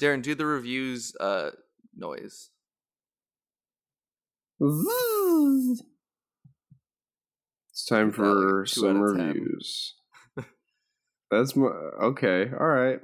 [0.01, 1.51] Darren, do the reviews uh
[1.97, 2.51] noise.
[7.71, 9.27] It's time that, like, for some out of 10.
[9.29, 9.95] reviews.
[11.31, 11.69] That's my
[12.03, 12.51] okay.
[12.59, 13.01] All right,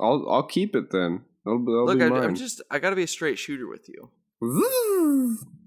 [0.00, 1.24] I'll I'll keep it then.
[1.44, 2.24] That'll, that'll Look, be I.
[2.24, 2.62] I'm just.
[2.70, 4.10] I gotta be a straight shooter with you.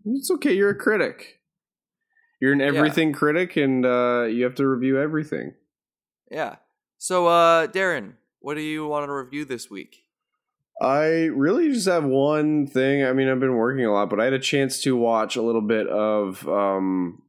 [0.06, 0.54] It's okay.
[0.54, 1.37] You're a critic.
[2.40, 5.54] You're an everything critic, and uh, you have to review everything.
[6.30, 6.58] Yeah.
[6.98, 10.04] So, uh, Darren, what do you want to review this week?
[10.80, 13.04] I really just have one thing.
[13.04, 15.42] I mean, I've been working a lot, but I had a chance to watch a
[15.42, 17.24] little bit of um,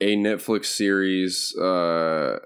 [0.00, 1.56] a Netflix series.
[1.56, 2.38] Uh,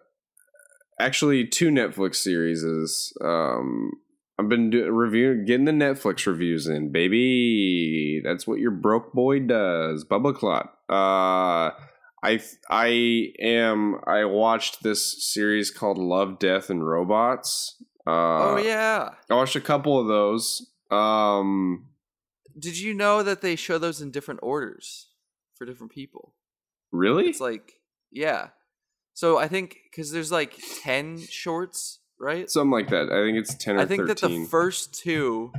[1.01, 3.15] actually, two Netflix series.
[3.23, 3.93] Um,
[4.39, 8.21] I've been do- reviewing, getting the Netflix reviews in, baby.
[8.23, 10.05] That's what your broke boy does.
[10.05, 10.74] Bubba Clot.
[10.89, 11.71] Uh,
[12.23, 14.01] I I am.
[14.07, 17.77] I watched this series called Love, Death, and Robots.
[18.07, 19.11] Uh, oh yeah.
[19.31, 20.71] I watched a couple of those.
[20.91, 21.87] Um,
[22.59, 25.09] did you know that they show those in different orders
[25.55, 26.35] for different people?
[26.93, 27.27] Really?
[27.27, 27.75] It's like,
[28.11, 28.49] yeah.
[29.15, 32.51] So I think because there's like ten shorts, right?
[32.51, 33.11] Something like that.
[33.11, 35.53] I think it's ten or I think that the first two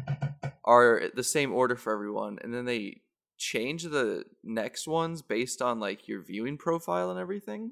[0.64, 3.02] are the same order for everyone, and then they
[3.38, 7.72] change the next ones based on like your viewing profile and everything.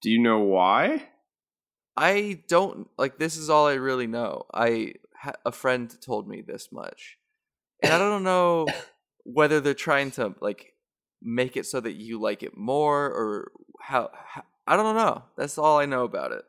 [0.00, 1.08] Do you know why?
[1.96, 4.46] I don't like this is all I really know.
[4.52, 7.18] I ha- a friend told me this much.
[7.82, 8.66] And I don't know
[9.24, 10.74] whether they're trying to like
[11.20, 15.22] make it so that you like it more or how, how I don't know.
[15.36, 16.44] That's all I know about it.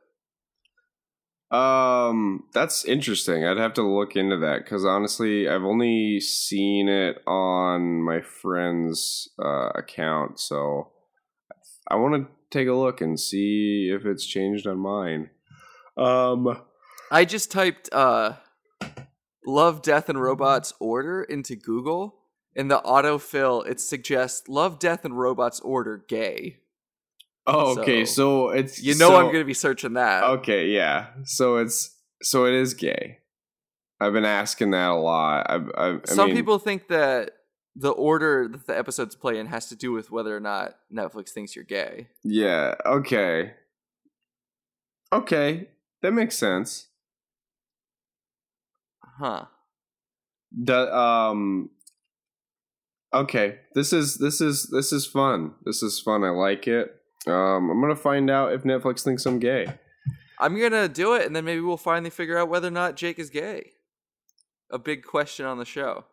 [1.53, 3.45] Um, that's interesting.
[3.45, 9.29] I'd have to look into that because honestly, I've only seen it on my friend's
[9.39, 10.89] uh, account, so
[11.87, 15.29] I want to take a look and see if it's changed on mine.
[15.95, 16.59] Um,
[17.11, 18.33] I just typed uh
[19.45, 22.15] Love Death and Robots order into Google
[22.55, 26.57] and the autofill it suggests Love Death and Robots order gay.
[27.47, 30.23] Oh, okay, So, so it's You know so- I'm going to be searching that.
[30.23, 31.07] Okay, yeah.
[31.25, 33.19] So it's so it is gay.
[33.99, 35.45] I've been asking that a lot.
[35.49, 37.31] I, I, I Some mean, people think that
[37.75, 41.29] the order that the episodes play in has to do with whether or not Netflix
[41.29, 42.07] thinks you're gay.
[42.23, 42.75] Yeah.
[42.85, 43.53] Okay.
[45.13, 45.67] Okay,
[46.01, 46.87] that makes sense.
[49.19, 49.45] Huh.
[50.51, 51.69] The um.
[53.13, 55.53] Okay, this is this is this is fun.
[55.65, 56.23] This is fun.
[56.23, 56.95] I like it.
[57.27, 59.67] Um, I'm gonna find out if Netflix thinks I'm gay.
[60.39, 62.97] I'm going to do it and then maybe we'll finally figure out whether or not
[62.97, 63.71] Jake is gay.
[64.69, 66.05] A big question on the show.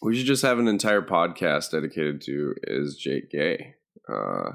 [0.00, 3.74] We should just have an entire podcast dedicated to "Is Jake Gay?"
[4.08, 4.52] Uh,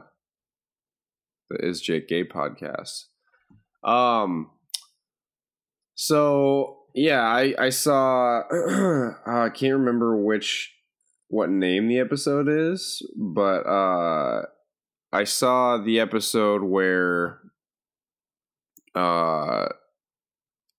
[1.50, 3.06] the "Is Jake Gay" podcast.
[3.84, 4.52] Um.
[5.96, 8.42] So yeah, I I saw.
[9.26, 10.74] I can't remember which
[11.28, 14.44] what name the episode is, but uh,
[15.14, 17.40] I saw the episode where
[18.96, 19.68] uh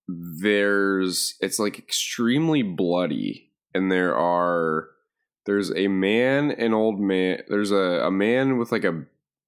[0.08, 4.88] there's it's like extremely bloody and there are
[5.46, 9.04] there's a man an old man there's a, a man with like a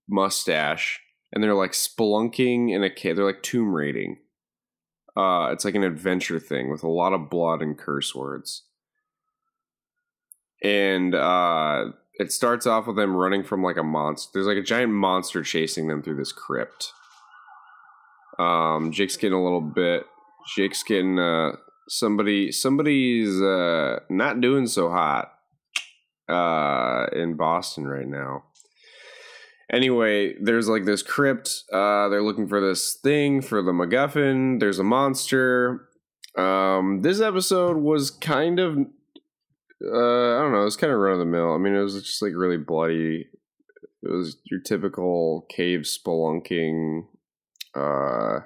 [0.08, 1.00] mustache
[1.32, 4.18] and they're like spelunking in a cave they're like tomb raiding.
[5.16, 8.62] Uh it's like an adventure thing with a lot of blood and curse words.
[10.62, 11.86] And uh
[12.18, 15.42] it starts off with them running from like a monster there's like a giant monster
[15.42, 16.92] chasing them through this crypt.
[18.38, 20.04] Um jake's getting a little bit
[20.54, 21.52] jake's getting uh
[21.88, 25.32] somebody somebody's uh not doing so hot
[26.28, 28.44] uh in boston right now.
[29.72, 34.78] Anyway there's like this crypt uh they're looking for this thing for the macguffin there's
[34.78, 35.88] a monster.
[36.36, 38.78] Um this episode was kind of
[39.84, 41.82] uh i don't know it was kind of run of the mill i mean it
[41.82, 43.26] was just like really bloody.
[44.02, 47.06] It was your typical cave spelunking
[47.74, 48.40] uh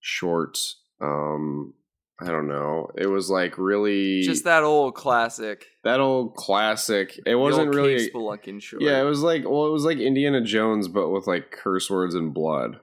[0.00, 0.58] short
[1.02, 1.74] um
[2.20, 2.88] i don't know.
[2.96, 5.66] It was like really Just that old classic.
[5.84, 7.20] that old classic.
[7.26, 8.82] It wasn't really cave spelunking short.
[8.82, 12.14] yeah it was like well it was like indiana jones but with like curse words
[12.14, 12.80] and blood.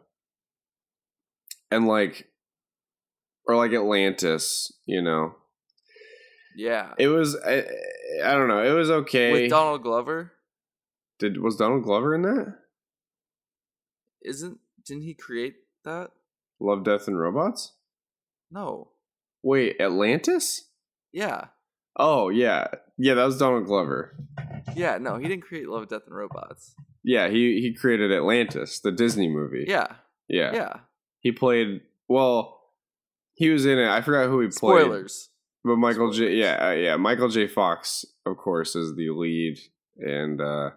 [1.72, 2.28] And like
[3.48, 5.36] or like atlantis you know
[6.56, 6.94] yeah.
[6.98, 7.64] it was i,
[8.24, 10.32] I don't know it was okay With Donald Glover,
[11.20, 12.56] did was donald glover in that
[14.24, 16.12] isn't didn't he create that?
[16.60, 17.74] love death and robots
[18.52, 18.90] No.
[19.44, 20.70] wait atlantis
[21.12, 21.46] Yeah.
[21.98, 24.16] oh yeah yeah that was donald glover
[24.76, 26.76] Yeah, no, he didn't create Love, Death, and Robots.
[27.04, 29.88] yeah he he created atlantis the disney movie Yeah,
[30.28, 30.74] yeah yeah.
[31.20, 32.62] he played well
[33.34, 35.30] he was in it i forgot who he played Spoilers.
[35.66, 36.36] But Michael J.
[36.36, 36.96] Yeah, uh, yeah.
[36.96, 37.48] Michael J.
[37.48, 39.58] Fox, of course, is the lead,
[39.98, 40.70] and uh,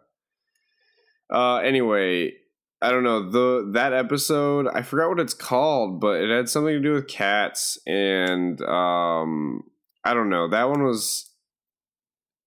[1.31, 2.33] uh, anyway,
[2.81, 4.67] I don't know the that episode.
[4.67, 9.65] I forgot what it's called, but it had something to do with cats, and um,
[10.05, 10.49] I don't know.
[10.49, 11.31] That one was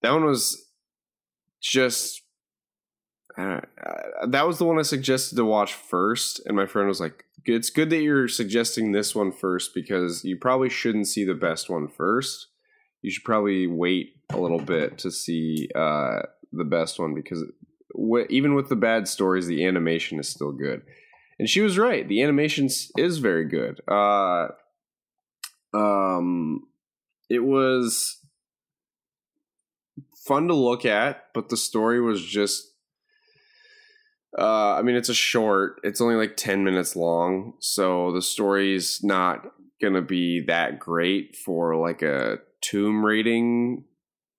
[0.02, 0.66] that one was
[1.60, 2.21] just.
[3.36, 7.70] That was the one I suggested to watch first, and my friend was like, "It's
[7.70, 11.88] good that you're suggesting this one first because you probably shouldn't see the best one
[11.88, 12.48] first.
[13.00, 17.44] You should probably wait a little bit to see uh, the best one because
[17.94, 20.82] w- even with the bad stories, the animation is still good."
[21.38, 23.80] And she was right; the animation is very good.
[23.88, 24.48] Uh,
[25.74, 26.64] um,
[27.28, 28.18] it was
[30.26, 32.71] fun to look at, but the story was just
[34.38, 35.80] uh, I mean, it's a short.
[35.82, 41.76] It's only like ten minutes long, so the story's not gonna be that great for
[41.76, 43.84] like a tomb raiding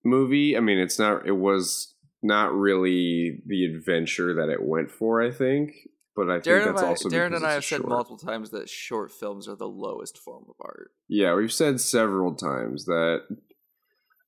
[0.03, 0.57] movie.
[0.57, 1.27] I mean, it's not.
[1.27, 5.21] It was not really the adventure that it went for.
[5.21, 5.73] I think,
[6.15, 7.89] but I think Darren, that's and I, also Darren and I have said short.
[7.89, 10.91] multiple times that short films are the lowest form of art.
[11.07, 13.21] Yeah, we've said several times that.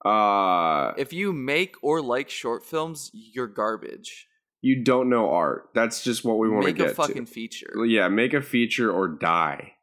[0.05, 4.28] Uh, If you make or like short films, you're garbage.
[4.66, 5.70] You don't know art.
[5.76, 7.32] That's just what we want to Make get a fucking to.
[7.32, 7.86] feature.
[7.86, 9.74] Yeah, make a feature or die.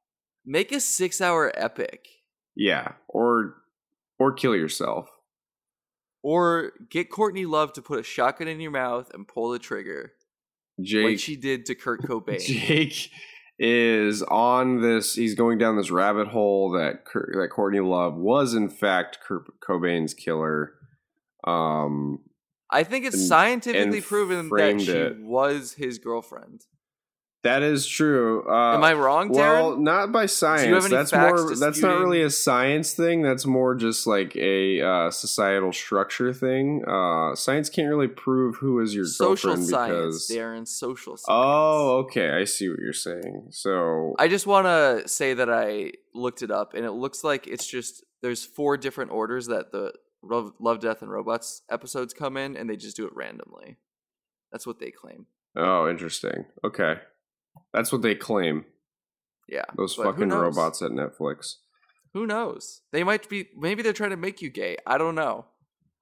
[0.45, 2.09] Make a six-hour epic,
[2.57, 3.55] Yeah, or
[4.19, 5.09] or kill yourself.
[6.23, 10.13] or get Courtney Love to put a shotgun in your mouth and pull the trigger,
[10.81, 12.41] Jake like she did to Kurt Cobain.
[12.41, 13.09] Jake
[13.59, 15.15] is on this.
[15.15, 19.45] He's going down this rabbit hole that Kurt, that Courtney Love was in fact Kurt
[19.61, 20.73] Cobain's killer.
[21.47, 22.19] Um,
[22.73, 25.19] I think it's And- scientifically and proven that she it.
[25.21, 26.63] was his girlfriend.
[27.45, 28.45] that is true.
[28.49, 30.63] Uh, Am I wrong, Well, not by science.
[30.63, 31.57] have any that's more.
[31.57, 33.23] That's not really a science thing.
[33.23, 36.85] That's more just like a uh, societal structure thing.
[36.87, 40.31] Uh, science can't really prove who is your social girlfriend science, because.
[40.31, 40.69] Darren.
[40.69, 41.27] Social science.
[41.29, 42.31] Oh, okay.
[42.31, 43.49] I see what you're saying.
[43.51, 47.49] So I just want to say that I looked it up, and it looks like
[47.49, 49.93] it's just there's four different orders that the
[50.23, 53.79] Love, Love Death, and Robots episodes come in, and they just do it randomly.
[54.51, 55.27] That's what they claim.
[55.57, 56.47] Oh, interesting.
[56.65, 56.97] Okay.
[57.73, 58.65] That's what they claim.
[59.49, 61.57] Yeah, Those fucking robots at Netflix.
[62.15, 62.83] Who knows?
[62.93, 63.49] They might be.
[63.57, 64.77] Maybe they're trying to make you gay.
[64.87, 65.47] I don't know.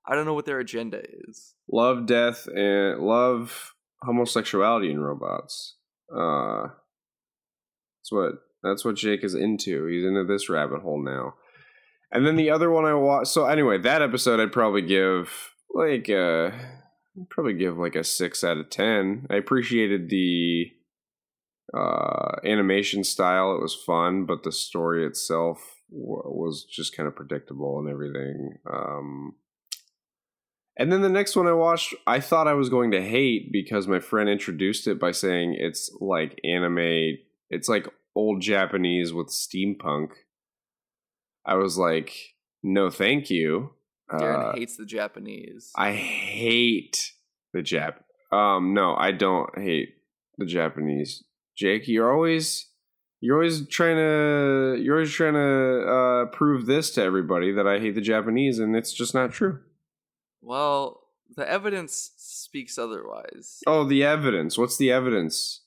[0.07, 1.55] I don't know what their agenda is.
[1.71, 5.77] Love death and love homosexuality in robots.
[6.14, 6.68] Uh
[7.99, 9.87] That's what that's what Jake is into.
[9.87, 11.35] He's into this rabbit hole now.
[12.13, 16.11] And then the other one I watched so anyway, that episode I'd probably give like
[16.11, 16.51] uh
[17.29, 19.27] probably give like a 6 out of 10.
[19.31, 20.73] I appreciated the
[21.73, 23.55] uh animation style.
[23.55, 28.55] It was fun, but the story itself w- was just kind of predictable and everything.
[28.71, 29.35] Um
[30.77, 33.87] and then the next one I watched, I thought I was going to hate because
[33.87, 37.19] my friend introduced it by saying it's like anime,
[37.51, 40.09] it's like old Japanese with steampunk.
[41.45, 42.12] I was like,
[42.62, 43.70] no, thank you.
[44.11, 45.72] Darren Uh, hates the Japanese.
[45.76, 47.12] I hate
[47.53, 47.95] the Jap.
[48.32, 49.95] Um, no, I don't hate
[50.38, 51.24] the Japanese.
[51.57, 52.68] Jake, you're always
[53.20, 57.78] you're always trying to you're always trying to uh, prove this to everybody that I
[57.78, 59.61] hate the Japanese, and it's just not true.
[60.41, 61.03] well,
[61.36, 63.61] the evidence speaks otherwise.
[63.66, 64.59] Oh, the evidence.
[64.59, 65.62] What's the evidence?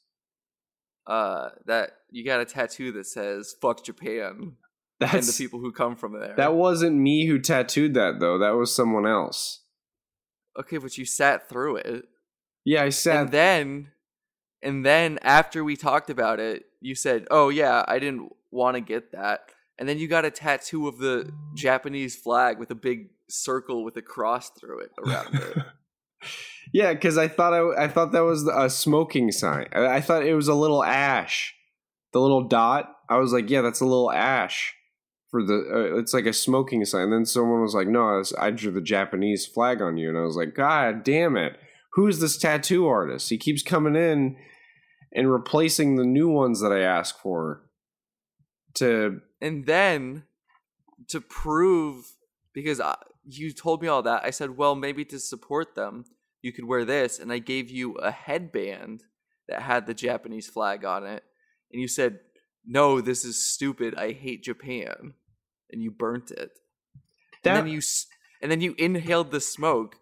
[1.07, 4.53] Uh, that you got a tattoo that says "fuck Japan"
[4.99, 6.35] and the people who come from there.
[6.37, 8.37] that wasn't me who tattooed that though.
[8.37, 9.61] That was someone else.
[10.59, 12.05] okay, but you sat through it.
[12.65, 13.91] Yeah, I said and then
[14.61, 18.81] and then after we talked about it you said oh yeah i didn't want to
[18.81, 19.41] get that
[19.77, 23.97] and then you got a tattoo of the japanese flag with a big circle with
[23.97, 25.57] a cross through it around it
[26.73, 29.67] yeah, because I thought I, I thought that was a smoking sign.
[29.73, 31.53] I, I thought it was a little ash,
[32.11, 32.95] the little dot.
[33.09, 34.75] I was like, yeah, that's a little ash
[35.33, 35.55] for the.
[35.55, 37.09] Uh, it's like a smoking sign.
[37.09, 40.17] then someone was like, no, I, was, I drew the Japanese flag on you, and
[40.17, 41.57] I was like, God damn it!
[41.93, 43.31] Who's this tattoo artist?
[43.31, 44.37] He keeps coming in
[45.11, 47.63] and replacing the new ones that I ask for.
[48.75, 50.23] To and then
[51.09, 52.05] to prove
[52.53, 56.05] because I, you told me all that i said well maybe to support them
[56.41, 59.03] you could wear this and i gave you a headband
[59.47, 61.23] that had the japanese flag on it
[61.71, 62.19] and you said
[62.65, 65.13] no this is stupid i hate japan
[65.73, 66.51] and you burnt it
[67.43, 67.81] and then you
[68.41, 69.97] and then you inhaled the smoke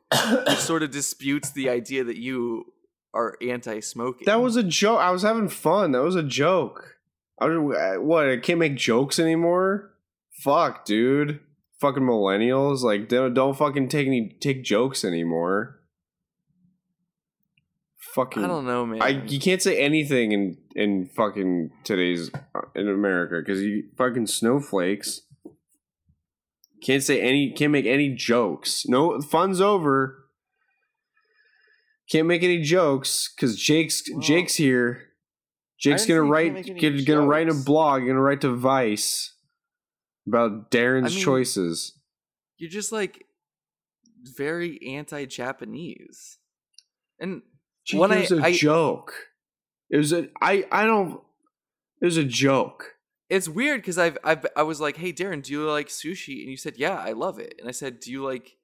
[0.47, 2.65] which sort of disputes the idea that you
[3.13, 4.99] are anti-smoking That was a joke.
[4.99, 5.91] I was having fun.
[5.91, 6.95] That was a joke.
[7.39, 8.29] I was, uh, what?
[8.29, 9.91] I can't make jokes anymore.
[10.43, 11.39] Fuck, dude.
[11.79, 12.81] Fucking millennials.
[12.81, 15.79] Like, don't, don't fucking take any take jokes anymore.
[18.15, 18.43] Fucking.
[18.43, 22.89] i don't know man I you can't say anything in in fucking today's uh, in
[22.89, 25.21] America because you fucking snowflakes.
[26.83, 27.51] Can't say any.
[27.51, 28.85] Can't make any jokes.
[28.87, 30.25] No, fun's over.
[32.09, 35.03] Can't make any jokes because Jake's Jake's here.
[35.79, 36.81] Jake's gonna say you can't write.
[36.81, 38.01] Gonna, gonna write a blog.
[38.01, 39.33] Gonna write to Vice
[40.27, 41.97] about Darren's I mean, choices.
[42.57, 43.25] you're just like
[44.23, 46.37] very anti-Japanese.
[47.19, 47.41] And
[47.85, 49.13] Jake, when it I- was a I- joke.
[49.89, 50.27] It was a.
[50.41, 50.65] I.
[50.71, 51.19] I don't.
[52.01, 52.95] It was a joke.
[53.31, 56.51] It's weird because I've, I've I was like, "Hey, Darren, do you like sushi?" And
[56.51, 58.57] you said, "Yeah, I love it." And I said, "Do you like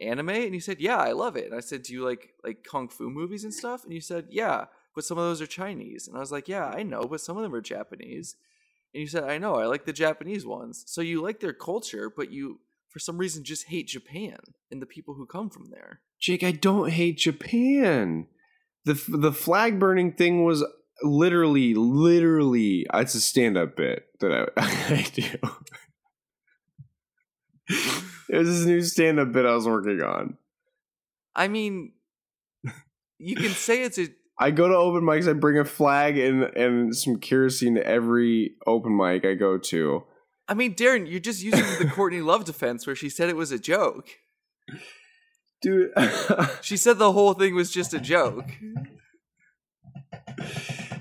[0.00, 2.64] anime?" And you said, "Yeah, I love it." And I said, "Do you like like
[2.64, 4.64] kung fu movies and stuff?" And you said, "Yeah,
[4.96, 7.36] but some of those are Chinese." And I was like, "Yeah, I know, but some
[7.36, 8.34] of them are Japanese."
[8.92, 12.10] And you said, "I know, I like the Japanese ones." So you like their culture,
[12.10, 12.58] but you
[12.88, 14.40] for some reason just hate Japan
[14.72, 16.00] and the people who come from there.
[16.18, 18.26] Jake, I don't hate Japan.
[18.84, 20.64] The the flag burning thing was
[21.02, 25.24] literally, literally, it's a stand up bit that I, I do.
[28.28, 30.36] it was this new stand up bit I was working on.
[31.34, 31.92] I mean,
[33.18, 34.08] you can say it's a
[34.40, 38.54] I go to open mics, I bring a flag and, and some kerosene to every
[38.66, 40.04] open mic I go to.
[40.48, 43.52] I mean, Darren, you're just using the Courtney Love defense where she said it was
[43.52, 44.08] a joke.
[45.60, 45.90] Dude,
[46.62, 48.48] She said the whole thing was just a joke.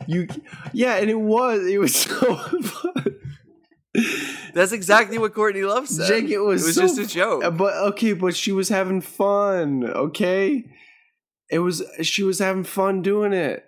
[0.10, 0.28] you,
[0.74, 3.16] yeah, and it was, it was so fun.
[4.54, 6.08] That's exactly what Courtney Love said.
[6.08, 7.44] Jake, it was, it was so just a joke.
[7.44, 9.84] Uh, but okay, but she was having fun.
[9.84, 10.66] Okay,
[11.50, 13.66] it was she was having fun doing it.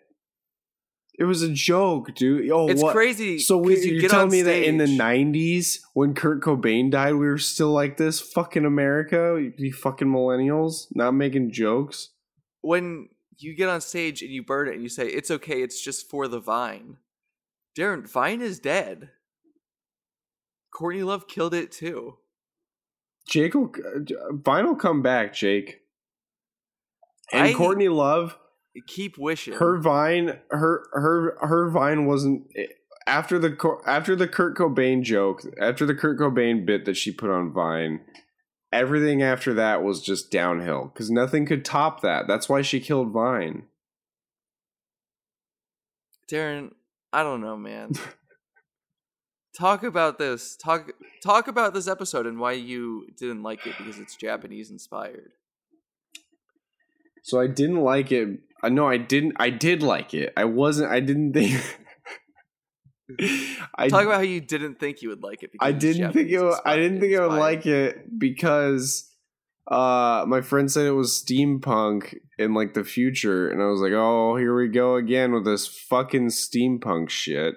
[1.20, 2.50] It was a joke, dude.
[2.50, 2.94] Oh, it's what?
[2.94, 3.38] crazy.
[3.38, 7.38] So you you're telling me that in the '90s, when Kurt Cobain died, we were
[7.38, 8.20] still like this?
[8.20, 12.10] Fucking America, you fucking millennials, not making jokes.
[12.62, 13.10] when
[13.44, 16.10] you get on stage and you burn it and you say it's okay, it's just
[16.10, 16.98] for the vine.
[17.78, 19.10] Darren, Vine is dead.
[20.74, 22.18] Courtney Love killed it too.
[23.28, 25.82] Jake will, uh, Vine will come back, Jake.
[27.32, 28.38] And I- Courtney Love,
[28.88, 29.54] Keep wishing.
[29.56, 32.68] her vine her her her vine wasn't eh,
[33.06, 37.30] after the after the Kurt Cobain joke after the Kurt Cobain bit that she put
[37.30, 38.00] on Vine
[38.72, 43.11] everything after that was just downhill cuz nothing could top that that's why she killed
[43.11, 43.67] Vine
[46.30, 46.72] Darren,
[47.11, 47.91] I don't know, man.
[49.57, 50.55] talk about this.
[50.55, 50.91] Talk
[51.22, 55.34] talk about this episode and why you didn't like it because it's Japanese inspired.
[57.22, 60.89] so I didn't like it I know I didn't I did like it I wasn't
[60.91, 61.80] I didn't think
[63.76, 65.52] I Talk about how you didn't think you would like it.
[65.52, 66.54] Because I didn't think it.
[66.66, 69.08] I didn't think I would like it because
[69.68, 73.93] uh my friend said it was steampunk in like the future, and I was like,
[73.93, 77.56] oh, here we go again with this fucking steampunk shit.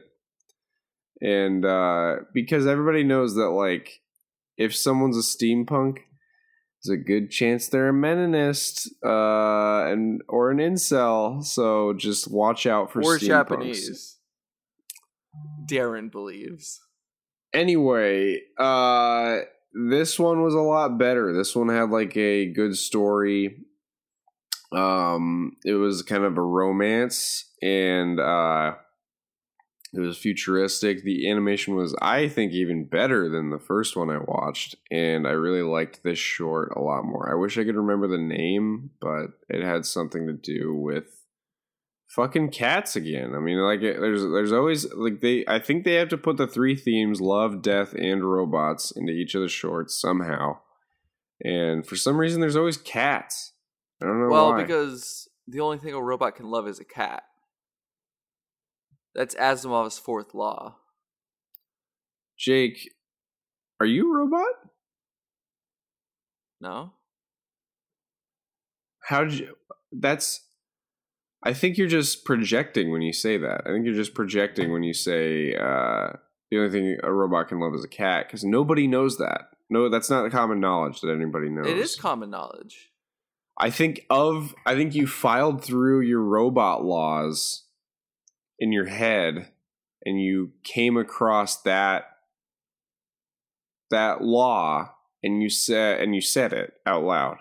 [1.20, 4.00] And uh because everybody knows that like
[4.56, 5.98] if someone's a steampunk,
[6.82, 11.44] there's a good chance they're a meninist uh and or an incel.
[11.44, 13.26] So just watch out for or steampunks.
[13.26, 14.18] Japanese.
[15.66, 16.80] Darren believes.
[17.52, 19.38] anyway, uh
[19.90, 21.32] this one was a lot better.
[21.32, 23.58] This one had like a good story.
[24.72, 28.74] Um it was kind of a romance and uh
[29.92, 31.04] it was futuristic.
[31.04, 35.30] The animation was I think even better than the first one I watched and I
[35.32, 37.30] really liked this short a lot more.
[37.30, 41.23] I wish I could remember the name, but it had something to do with
[42.14, 43.34] fucking cats again.
[43.34, 45.44] I mean, like there's there's always like they.
[45.48, 49.34] I think they have to put the three themes: love, death, and robots into each
[49.34, 50.58] of the shorts somehow.
[51.42, 53.52] And for some reason, there's always cats.
[54.02, 54.62] I don't know Well, why.
[54.62, 57.24] because the only thing a robot can love is a cat.
[59.14, 60.76] That's Asimov's fourth law.
[62.38, 62.90] Jake,
[63.80, 64.54] are you a robot?
[66.60, 66.92] No?
[69.08, 69.56] How did you?
[69.92, 70.40] That's.
[71.44, 73.62] I think you're just projecting when you say that.
[73.66, 76.12] I think you're just projecting when you say uh,
[76.50, 79.50] the only thing a robot can love is a cat, because nobody knows that.
[79.68, 81.66] No, that's not common knowledge that anybody knows.
[81.66, 82.90] It is common knowledge.
[83.58, 87.64] I think of I think you filed through your robot laws
[88.58, 89.48] in your head
[90.04, 92.04] and you came across that
[93.90, 97.38] that law and you said and you said it out loud.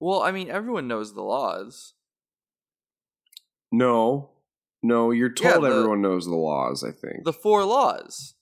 [0.00, 1.94] Well, I mean, everyone knows the laws.
[3.72, 4.30] No.
[4.82, 7.24] No, you're Yeah, told the- everyone knows the laws, I think.
[7.24, 8.34] The four laws.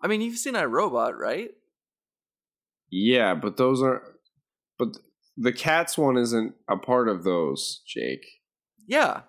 [0.00, 1.50] I mean, you've seen iRobot, right?
[2.92, 4.02] yeah, but those are
[4.78, 4.98] but
[5.36, 8.26] the cats one isn't a part of those, Jake.
[8.86, 9.22] Yeah.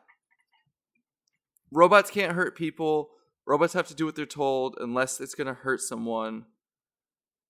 [1.72, 3.12] Robots can't hurt people.
[3.46, 6.46] Robots have to do what they're told unless it's going to hurt someone.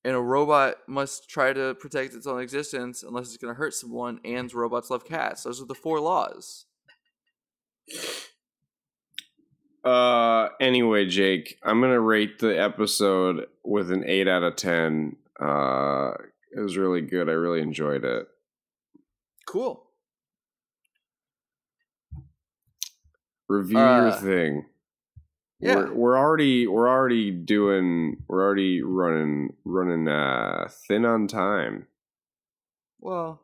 [0.04, 3.74] And a robot must try to protect its own existence unless it's going to hurt
[3.74, 4.20] someone.
[4.26, 5.44] And robots love cats.
[5.44, 6.66] Those are the four laws.
[9.84, 15.16] Uh anyway, Jake, I'm gonna rate the episode with an eight out of ten.
[15.40, 16.12] Uh
[16.56, 17.30] it was really good.
[17.30, 18.28] I really enjoyed it.
[19.48, 19.88] Cool.
[23.50, 24.66] Review your Uh, thing.
[25.60, 25.76] yeah.
[25.76, 31.88] We're, we're already we're already doing we're already running running uh thin on time.
[33.00, 33.42] Well,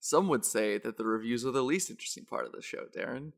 [0.00, 3.32] some would say that the reviews are the least interesting part of the show, Darren.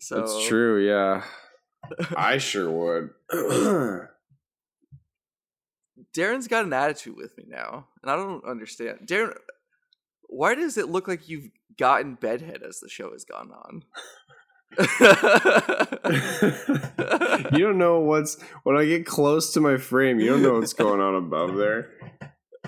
[0.00, 1.24] So It's true, yeah.
[2.16, 3.10] I sure would.
[6.16, 9.00] Darren's got an attitude with me now, and I don't understand.
[9.04, 9.36] Darren,
[10.22, 13.82] why does it look like you've gotten bedhead as the show has gone on?
[17.52, 20.20] you don't know what's when I get close to my frame.
[20.20, 21.90] You don't know what's going on above there.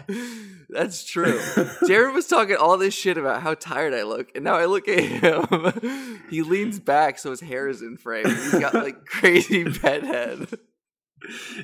[0.72, 1.40] That's true.
[1.86, 4.88] Jared was talking all this shit about how tired I look, and now I look
[4.88, 6.22] at him.
[6.30, 8.26] he leans back so his hair is in frame.
[8.26, 10.48] He's got like crazy bed head.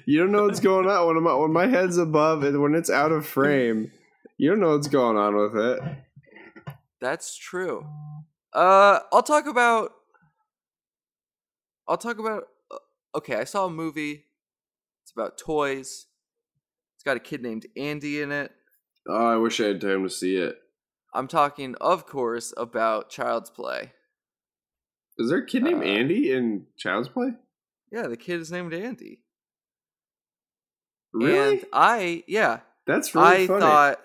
[0.05, 2.91] You don't know what's going on when my when my head's above and when it's
[2.91, 3.91] out of frame.
[4.39, 5.81] You don't know what's going on with it.
[7.01, 7.87] That's true.
[8.53, 9.93] Uh, I'll talk about.
[11.89, 12.45] I'll talk about.
[12.71, 12.79] Uh,
[13.17, 14.25] okay, I saw a movie.
[15.03, 16.07] It's about toys.
[16.97, 18.51] It's got a kid named Andy in it.
[19.09, 20.59] Oh, I wish I had time to see it.
[21.15, 23.93] I'm talking, of course, about Child's Play.
[25.19, 27.31] Is there a kid named Uh, Andy in Child's Play?
[27.91, 29.21] Yeah, the kid is named Andy.
[31.13, 31.59] Really?
[31.59, 33.61] And I, yeah, That's really I funny.
[33.61, 34.01] thought,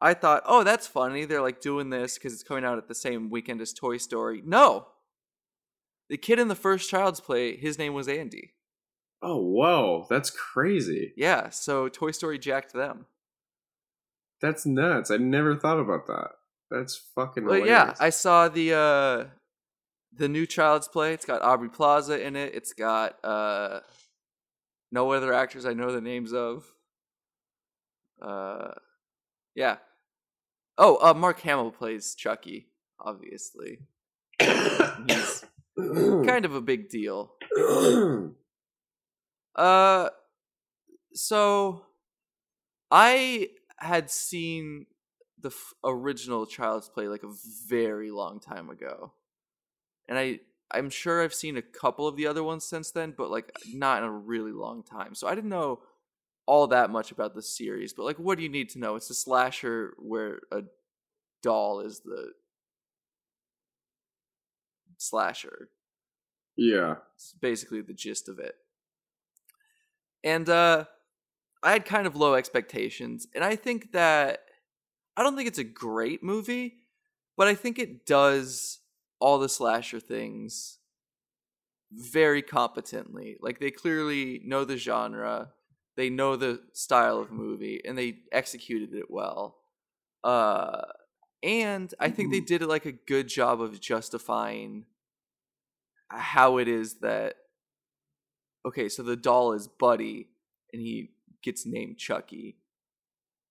[0.00, 1.24] I thought, oh, that's funny.
[1.24, 4.42] They're like doing this because it's coming out at the same weekend as Toy Story.
[4.44, 4.88] No,
[6.10, 8.52] the kid in the first Child's Play, his name was Andy.
[9.22, 11.14] oh, whoa, that's crazy.
[11.16, 13.06] Yeah, so Toy Story jacked them.
[14.44, 15.10] That's nuts.
[15.10, 16.32] I never thought about that.
[16.70, 17.46] That's fucking.
[17.46, 19.24] But yeah, I saw the uh
[20.12, 21.14] the new Child's Play.
[21.14, 22.54] It's got Aubrey Plaza in it.
[22.54, 23.80] It's got uh
[24.92, 26.66] no other actors I know the names of.
[28.20, 28.72] Uh
[29.54, 29.76] yeah.
[30.76, 32.66] Oh, uh Mark Hamill plays Chucky,
[33.00, 33.78] obviously.
[34.38, 35.44] He's
[35.78, 37.32] kind of a big deal.
[39.56, 40.10] Uh
[41.14, 41.86] so
[42.90, 44.86] I had seen
[45.40, 47.32] the f- original Child's Play like a
[47.68, 49.12] very long time ago.
[50.08, 53.30] And I I'm sure I've seen a couple of the other ones since then, but
[53.30, 55.14] like not in a really long time.
[55.14, 55.80] So I didn't know
[56.46, 58.96] all that much about the series, but like what do you need to know?
[58.96, 60.62] It's a slasher where a
[61.42, 62.32] doll is the
[64.98, 65.68] slasher.
[66.56, 66.96] yeah.
[67.16, 68.56] It's basically the gist of it.
[70.22, 70.86] And uh
[71.64, 74.40] I had kind of low expectations, and I think that
[75.16, 76.76] I don't think it's a great movie,
[77.36, 78.80] but I think it does
[79.20, 80.78] all the slasher things
[81.92, 83.36] very competently.
[83.40, 85.52] Like they clearly know the genre,
[85.96, 89.58] they know the style of movie, and they executed it well.
[90.22, 90.82] Uh
[91.42, 94.86] and I think they did like a good job of justifying
[96.08, 97.36] how it is that
[98.66, 100.28] okay, so the doll is Buddy
[100.72, 101.10] and he
[101.44, 102.56] gets named Chucky.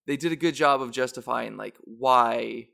[0.07, 2.69] They did a good job of justifying like why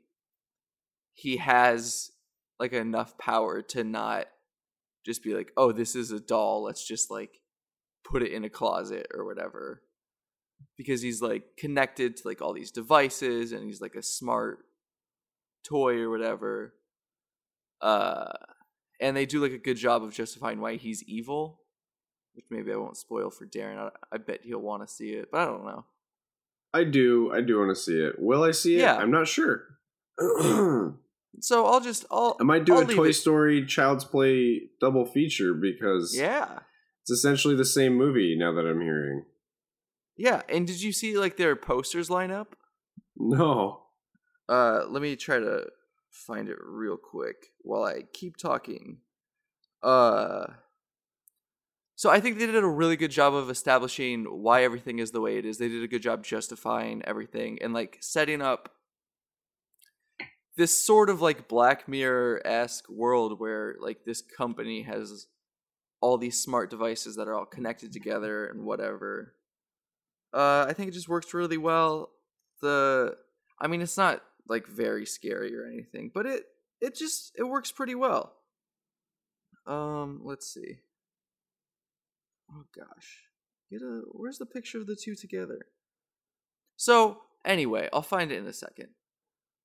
[1.14, 2.10] he has
[2.58, 4.26] like enough power to not
[5.04, 6.64] just be like, "Oh, this is a doll.
[6.64, 7.40] Let's just like
[8.04, 9.82] put it in a closet or whatever."
[10.76, 14.58] Because he's like connected to like all these devices and he's like a smart
[15.64, 16.74] toy or whatever.
[17.80, 18.32] Uh
[19.00, 21.59] and they do like a good job of justifying why he's evil,
[22.34, 23.78] which maybe I won't spoil for Darren.
[23.78, 25.84] I, I bet he'll want to see it, but I don't know.
[26.72, 27.32] I do.
[27.32, 28.14] I do want to see it.
[28.18, 28.80] Will I see it?
[28.80, 28.96] Yeah.
[28.96, 29.64] I'm not sure.
[31.42, 35.54] So I'll just I'll might do I'll a Toy it- Story Child's Play double feature
[35.54, 36.58] because Yeah,
[37.02, 39.24] it's essentially the same movie now that I'm hearing.
[40.16, 40.42] yeah.
[40.48, 42.56] And did you see like their posters line up?
[43.16, 43.82] No.
[44.48, 45.66] Uh, let me try to
[46.10, 48.98] find it real quick while I keep talking.
[49.82, 50.46] Uh,
[52.00, 55.20] so I think they did a really good job of establishing why everything is the
[55.20, 55.58] way it is.
[55.58, 58.72] They did a good job justifying everything and like setting up
[60.56, 65.26] this sort of like Black Mirror esque world where like this company has
[66.00, 69.34] all these smart devices that are all connected together and whatever.
[70.32, 72.12] Uh, I think it just works really well.
[72.62, 73.14] The,
[73.60, 76.44] I mean, it's not like very scary or anything, but it
[76.80, 78.32] it just it works pretty well.
[79.66, 80.78] Um, let's see.
[82.52, 83.22] Oh gosh,
[83.70, 85.66] get a where's the picture of the two together?
[86.76, 88.88] So anyway, I'll find it in a second.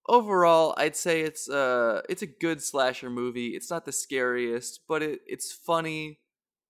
[0.07, 3.49] Overall, I'd say it's uh it's a good slasher movie.
[3.49, 6.19] It's not the scariest, but it it's funny.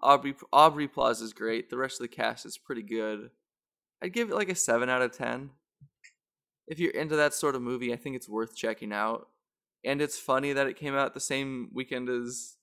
[0.02, 1.70] Aubrey Aubrey Plaza's great.
[1.70, 3.32] The rest of the cast is pretty good.
[4.02, 5.52] I'd give it like a seven out of ten.
[6.68, 9.28] If you're into that sort of movie, I think it's worth checking out.
[9.84, 12.58] And it's funny that it came out the same weekend as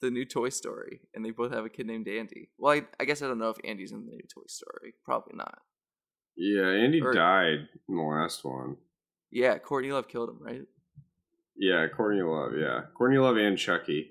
[0.00, 2.50] the new Toy Story, and they both have a kid named Andy.
[2.58, 4.94] Well, I, I guess I don't know if Andy's in the new Toy Story.
[5.04, 5.58] Probably not.
[6.36, 8.76] Yeah, Andy Or- died in the last one.
[9.30, 10.62] Yeah, Courtney Love killed him, right?
[11.56, 12.52] Yeah, Courtney Love.
[12.58, 14.10] Yeah, Courtney Love and Chucky.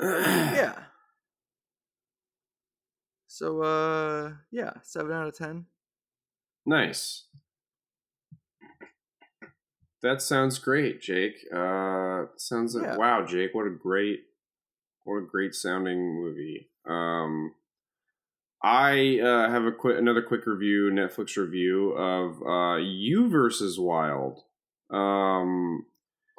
[0.00, 0.74] yeah.
[3.26, 5.66] So uh yeah, seven out of ten.
[6.64, 7.24] Nice.
[10.04, 11.46] That sounds great, Jake.
[11.50, 12.96] Uh sounds like Yeah.
[12.96, 14.24] wow, Jake, what a great
[15.04, 16.68] what a great sounding movie.
[16.86, 17.54] Um
[18.62, 24.42] I uh, have a quick another quick review, Netflix review of uh You versus Wild.
[24.90, 25.86] Um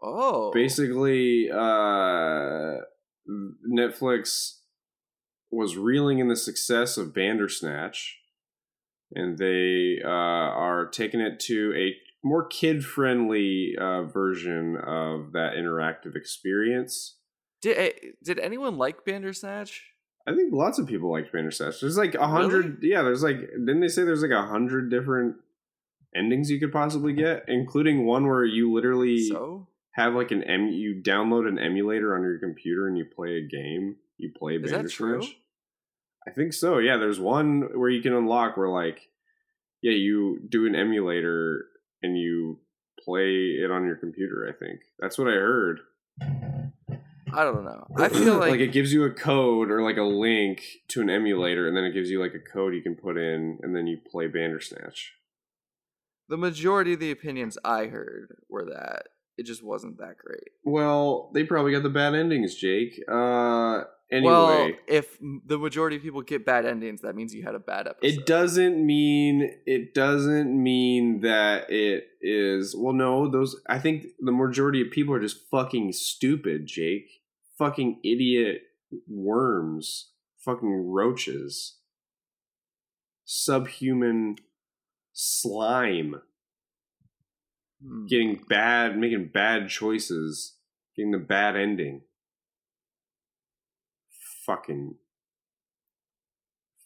[0.04, 2.82] Oh, basically uh
[3.68, 4.60] netflix
[5.50, 8.20] was reeling in the success of bandersnatch
[9.12, 11.96] and they uh, are taking it to a
[12.26, 17.16] more kid-friendly uh, version of that interactive experience
[17.62, 17.92] Did eh,
[18.24, 19.84] did anyone like Bandersnatch?
[20.28, 23.80] i think lots of people liked bandersnatch there's like a hundred yeah there's like didn't
[23.80, 25.36] they say there's like a hundred different
[26.16, 30.68] endings you could possibly get including one where you literally So have like an em
[30.70, 33.96] you download an emulator on your computer and you play a game.
[34.18, 35.38] You play Is Bandersnatch.
[36.28, 36.80] I think so.
[36.80, 39.10] Yeah, there's one where you can unlock where like
[39.82, 41.66] yeah, you do an emulator
[42.06, 42.60] and you
[43.04, 44.80] play it on your computer, I think.
[45.00, 45.80] That's what I heard.
[46.22, 47.86] I don't know.
[47.98, 51.68] I feel like, it gives you a code or like a link to an emulator
[51.68, 53.98] and then it gives you like a code you can put in and then you
[54.10, 55.14] play Bandersnatch.
[56.30, 60.50] the majority of the opinions I heard were that it just wasn't that great.
[60.64, 63.02] Well, they probably got the bad endings, Jake.
[63.12, 67.56] Uh anyway, Well, if the majority of people get bad endings, that means you had
[67.56, 68.20] a bad episode.
[68.20, 74.32] It doesn't mean it doesn't mean that it is well no, those I think the
[74.32, 77.22] majority of people are just fucking stupid, Jake.
[77.58, 78.62] Fucking idiot
[79.08, 80.12] worms.
[80.40, 81.80] Fucking roaches.
[83.24, 84.36] Subhuman
[85.14, 86.22] slime.
[87.84, 88.06] Hmm.
[88.06, 90.58] Getting bad making bad choices.
[90.96, 92.02] Getting the bad ending.
[94.46, 94.96] Fucking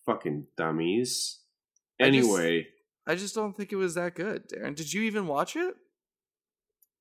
[0.05, 1.39] fucking dummies.
[1.99, 2.67] I just- Anyway,
[3.05, 4.75] I just don't think it was that good, Darren.
[4.75, 5.75] Did you even watch it?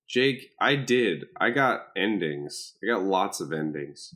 [0.08, 1.26] Jake, I did.
[1.36, 2.76] I got endings.
[2.82, 4.14] I got lots of endings.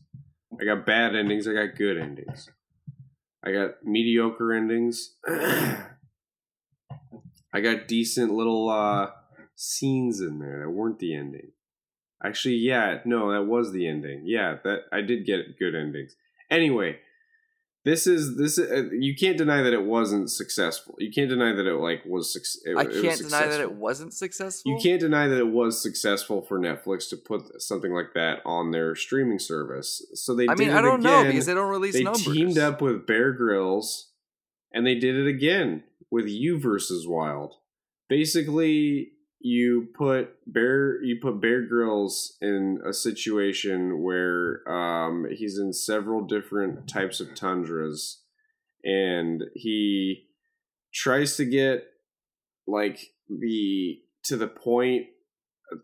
[0.61, 1.47] I got bad endings.
[1.47, 2.49] I got good endings.
[3.45, 5.16] I got mediocre endings.
[5.28, 5.84] I
[7.61, 9.11] got decent little uh,
[9.55, 11.53] scenes in there that weren't the ending.
[12.24, 14.22] Actually, yeah, no, that was the ending.
[14.24, 16.14] Yeah, that I did get good endings.
[16.53, 16.98] Anyway,
[17.84, 18.59] this is this.
[18.59, 20.94] Uh, you can't deny that it wasn't successful.
[20.98, 22.36] You can't deny that it like was.
[22.64, 24.70] It, I it was can't deny that it wasn't successful.
[24.70, 28.70] You can't deny that it was successful for Netflix to put something like that on
[28.70, 30.07] their streaming service.
[30.14, 32.24] So they I mean, I don't know because they don't release They numbers.
[32.24, 34.11] teamed up with Bear Grylls
[34.72, 37.55] and they did it again with You versus Wild.
[38.09, 39.11] Basically,
[39.43, 46.24] you put Bear you put Bear Grylls in a situation where um, he's in several
[46.24, 48.22] different types of tundras
[48.84, 50.26] and he
[50.95, 51.84] tries to get
[52.66, 55.07] like the to the point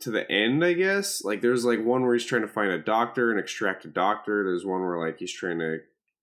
[0.00, 1.24] to the end i guess?
[1.24, 4.44] Like there's like one where he's trying to find a doctor and extract a doctor.
[4.44, 5.78] There's one where like he's trying to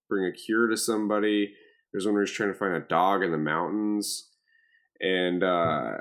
[0.08, 1.54] bring a cure to somebody.
[1.92, 4.30] There's one where he's trying to find a dog in the mountains.
[5.02, 5.98] And uh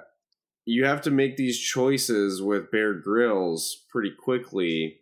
[0.65, 5.01] you have to make these choices with bear grylls pretty quickly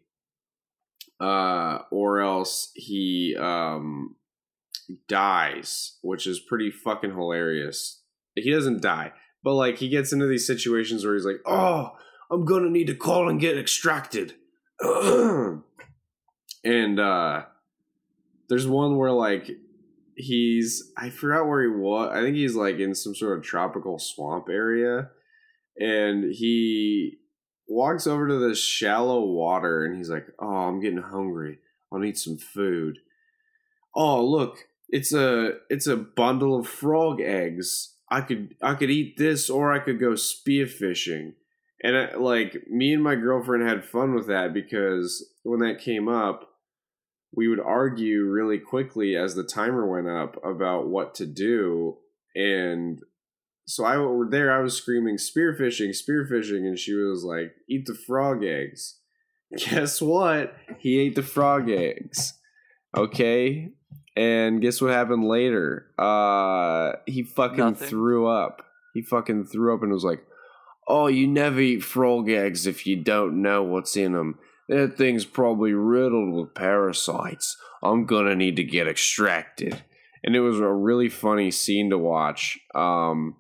[1.21, 4.17] uh or else he um
[5.09, 8.03] dies which is pretty fucking hilarious.
[8.35, 9.13] He doesn't die
[9.45, 11.93] but like he gets into these situations where he's like oh
[12.31, 14.35] i'm gonna need to call and get extracted.
[16.65, 17.43] And uh
[18.49, 19.51] there's one where like
[20.15, 23.99] he's i forgot where he was i think he's like in some sort of tropical
[23.99, 25.09] swamp area
[25.79, 27.19] and he
[27.69, 31.59] walks over to this shallow water and he's like oh i'm getting hungry.
[31.93, 32.99] I'll need some food.
[33.95, 37.97] Oh look it's a it's a bundle of frog eggs.
[38.11, 41.33] I could i could eat this or i could go spearfishing
[41.83, 46.09] and I, like me and my girlfriend had fun with that because when that came
[46.09, 46.53] up
[47.35, 51.97] we would argue really quickly as the timer went up about what to do.
[52.35, 53.01] And
[53.67, 57.95] so i were there i was screaming spearfishing spearfishing and she was like eat the
[57.95, 58.99] frog eggs
[59.57, 62.35] guess what he ate the frog eggs
[62.97, 63.71] okay
[64.17, 67.89] and guess what happened later uh he fucking Nothing.
[67.89, 68.63] threw up
[68.95, 70.25] he fucking threw up and was like
[70.89, 74.39] oh you never eat frog eggs if you don't know what's in them
[74.69, 77.57] that thing's probably riddled with parasites.
[77.83, 79.83] I'm gonna need to get extracted.
[80.25, 82.59] And it was a really funny scene to watch.
[82.75, 83.37] Um,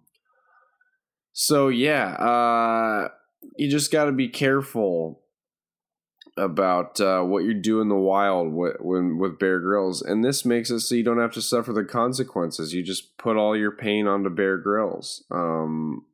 [1.32, 3.08] so yeah, uh,
[3.56, 5.22] you just got to be careful
[6.36, 10.44] about uh, what you do in the wild with, when with Bear Grylls, and this
[10.44, 12.72] makes it so you don't have to suffer the consequences.
[12.72, 15.24] You just put all your pain onto Bear Grylls.
[15.30, 16.06] Um,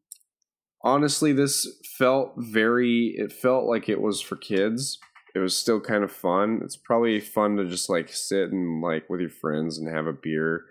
[0.83, 1.67] honestly, this
[1.99, 3.15] felt very.
[3.17, 4.99] It felt like it was for kids.
[5.35, 6.61] It was still kind of fun.
[6.65, 10.13] It's probably fun to just like sit and like with your friends and have a
[10.13, 10.65] beer.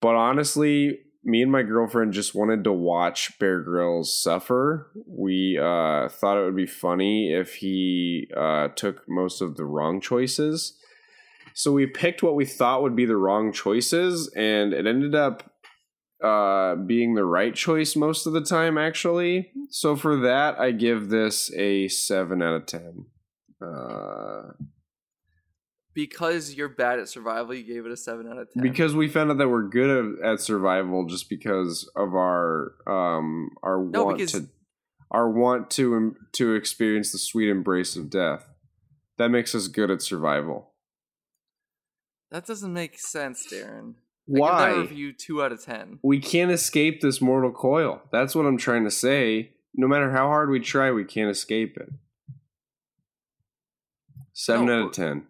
[0.00, 0.98] But honestly,
[1.28, 4.90] me and my girlfriend just wanted to watch Bear Grylls suffer.
[5.06, 10.00] We uh, thought it would be funny if he uh, took most of the wrong
[10.00, 10.78] choices.
[11.54, 15.52] So we picked what we thought would be the wrong choices, and it ended up
[16.22, 19.50] uh, being the right choice most of the time, actually.
[19.70, 23.06] So for that, I give this a 7 out of 10.
[25.98, 28.62] Because you're bad at survival, you gave it a seven out of ten.
[28.62, 33.50] because we found out that we're good at, at survival just because of our um
[33.64, 34.48] our No, want because- to
[35.10, 38.48] our want to to experience the sweet embrace of death.
[39.16, 40.70] That makes us good at survival.
[42.30, 43.94] That doesn't make sense, Darren.
[43.96, 45.98] I why give that review two out of ten.
[46.04, 48.02] we can't escape this mortal coil.
[48.12, 49.50] That's what i'm trying to say.
[49.74, 51.88] No matter how hard we try we can't escape it.
[54.34, 55.26] 7 No, out of 10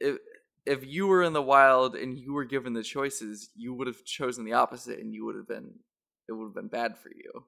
[0.00, 0.18] If
[0.64, 4.04] if you were in the wild and you were given the choices, you would have
[4.04, 5.70] chosen the opposite, and you would have been
[6.28, 7.44] it would have been bad for you.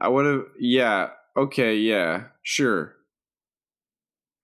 [0.00, 2.94] I would have, yeah, okay, yeah, sure.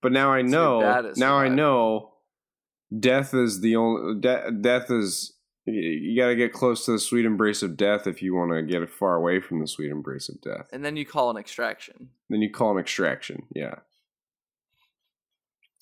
[0.03, 0.80] But now I So know.
[0.80, 2.12] bad Now I know.
[2.99, 4.20] Death is the only.
[4.20, 5.32] De- death is.
[5.66, 8.62] You got to get close to the sweet embrace of death if you want to
[8.62, 10.68] get far away from the sweet embrace of death.
[10.74, 12.11] And then you call an extraction.
[12.28, 13.45] Then you call an extraction.
[13.55, 13.76] Yeah.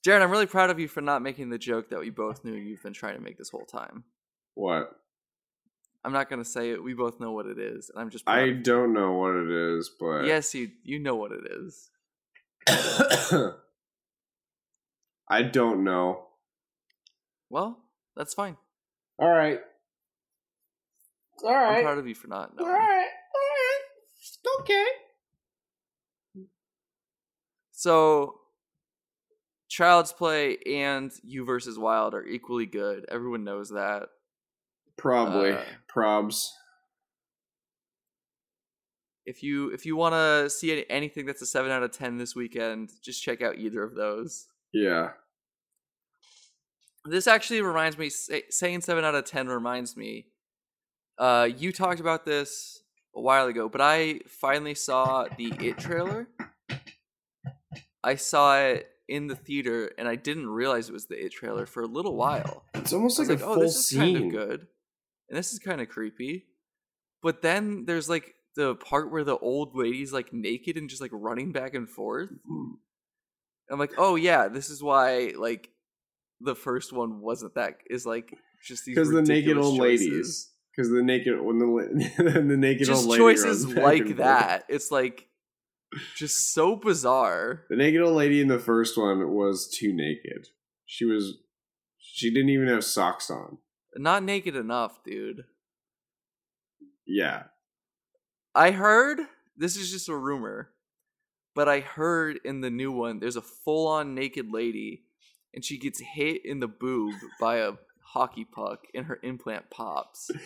[0.04, 2.52] Darren, I'm really proud of you for not making the joke that we both knew
[2.54, 4.04] you've been trying to make this whole time.
[4.54, 4.90] What?
[6.04, 6.82] I'm not gonna say it.
[6.82, 8.28] We both know what it is, and I'm just.
[8.28, 11.90] I don't know what it is, but Yes, you you know what it is.
[15.28, 16.26] I don't know.
[17.48, 17.78] Well,
[18.16, 18.56] that's fine.
[19.18, 19.60] All right.
[21.44, 21.76] All right.
[21.78, 22.78] I'm proud of you for not All knowing.
[22.78, 23.08] right.
[23.34, 24.60] All right.
[24.60, 24.86] Okay.
[27.70, 28.40] So,
[29.72, 33.06] Child's Play and You versus Wild are equally good.
[33.10, 34.02] Everyone knows that.
[34.98, 35.52] Probably.
[35.52, 36.50] Uh, Probs.
[39.24, 42.18] If you if you want to see any- anything that's a seven out of ten
[42.18, 44.46] this weekend, just check out either of those.
[44.74, 45.12] Yeah.
[47.06, 48.10] This actually reminds me.
[48.10, 50.26] Saying seven out of ten reminds me.
[51.16, 52.82] Uh, you talked about this
[53.16, 56.28] a while ago, but I finally saw the It trailer.
[58.04, 61.66] I saw it in the theater, and I didn't realize it was the It trailer
[61.66, 62.64] for a little while.
[62.74, 64.66] It's almost like, like, a oh, full this is kind of good,
[65.28, 66.46] and this is kind of creepy.
[67.22, 71.10] But then there's like the part where the old lady's like naked and just like
[71.12, 72.30] running back and forth.
[72.50, 72.72] Mm.
[73.70, 75.70] I'm like, oh yeah, this is why like
[76.40, 80.06] the first one wasn't that is like just these Because the naked old choices.
[80.06, 80.48] ladies.
[80.74, 84.16] Because the naked when the the naked just old lady choices runs back and like
[84.18, 84.64] that.
[84.68, 85.28] It's like
[86.16, 87.64] just so bizarre.
[87.68, 90.48] The naked old lady in the first one was too naked.
[90.86, 91.38] She was.
[91.98, 93.58] She didn't even have socks on.
[93.96, 95.44] Not naked enough, dude.
[97.06, 97.44] Yeah.
[98.54, 99.20] I heard
[99.56, 100.70] this is just a rumor,
[101.54, 105.04] but I heard in the new one there's a full on naked lady
[105.54, 107.72] and she gets hit in the boob by a
[108.02, 110.30] hockey puck and her implant pops.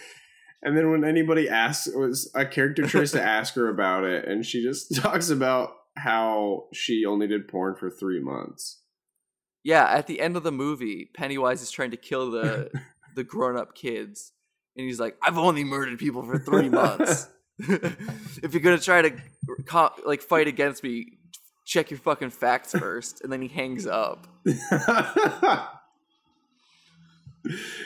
[0.63, 4.45] And then when anybody asks, was a character tries to ask her about it, and
[4.45, 8.81] she just talks about how she only did porn for three months.
[9.63, 12.71] Yeah, at the end of the movie, Pennywise is trying to kill the
[13.17, 14.33] the grown up kids,
[14.77, 17.29] and he's like, "I've only murdered people for three months.
[17.59, 19.17] if you're gonna try to
[20.05, 21.19] like fight against me,
[21.67, 23.21] check your fucking facts first.
[23.23, 24.27] And then he hangs up.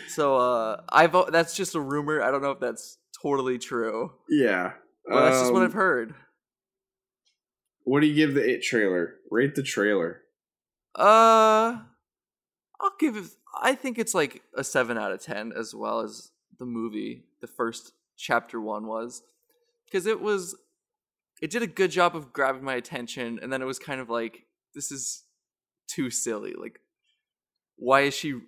[0.09, 2.23] So uh, I've that's just a rumor.
[2.23, 4.73] I don't know if that's totally true, yeah.
[5.07, 6.15] but that's just what Um, I've heard.
[7.85, 9.15] What do you give the It trailer?
[9.31, 10.23] Rate the trailer.
[10.95, 11.81] Uh,
[12.81, 13.25] I'll give it.
[13.61, 17.25] I think it's like a seven out of ten, as well as the movie.
[17.41, 19.23] The first chapter one was
[19.87, 20.57] because it was.
[21.41, 24.11] It did a good job of grabbing my attention, and then it was kind of
[24.11, 24.45] like
[24.75, 25.25] this is
[25.89, 26.53] too silly.
[26.55, 26.81] Like,
[27.77, 28.41] why is she?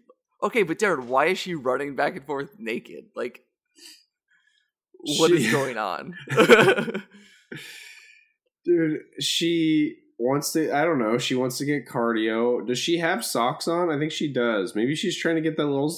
[0.42, 3.04] Okay, but Darren, why is she running back and forth naked?
[3.14, 3.42] Like,
[5.18, 6.14] what is She- going on?
[8.64, 10.72] Dude, she wants to.
[10.76, 11.18] I don't know.
[11.18, 12.64] She wants to get cardio.
[12.66, 13.90] Does she have socks on?
[13.90, 14.74] I think she does.
[14.76, 15.92] Maybe she's trying to get that little.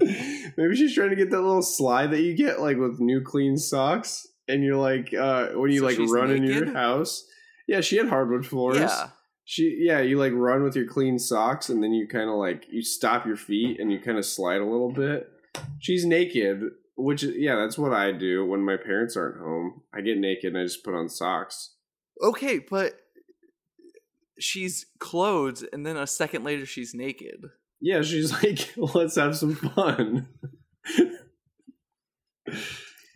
[0.56, 3.56] Maybe she's trying to get that little slide that you get like with new clean
[3.56, 7.24] socks, and you're like, uh, when you So like run in your house,
[7.66, 8.78] Yeah, she had hardwood floors.
[8.78, 9.08] Yeah.
[9.50, 12.66] She yeah, you like run with your clean socks and then you kind of like
[12.70, 15.26] you stop your feet and you kind of slide a little bit.
[15.78, 16.64] She's naked,
[16.98, 19.84] which yeah, that's what I do when my parents aren't home.
[19.90, 21.70] I get naked and I just put on socks.
[22.22, 23.00] Okay, but
[24.38, 27.46] she's clothed, and then a second later she's naked.
[27.80, 30.28] Yeah, she's like, let's have some fun.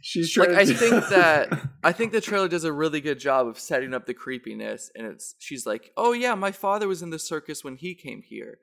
[0.02, 0.52] she's trying.
[0.52, 0.68] Like, trying.
[0.68, 3.94] I to think that- I think the trailer does a really good job of setting
[3.94, 7.64] up the creepiness, and it's she's like, "Oh yeah, my father was in the circus
[7.64, 8.58] when he came here,"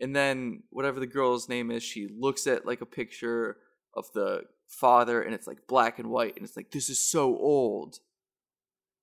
[0.00, 3.58] and then whatever the girl's name is, she looks at like a picture
[3.94, 7.36] of the father, and it's like black and white, and it's like this is so
[7.36, 7.98] old.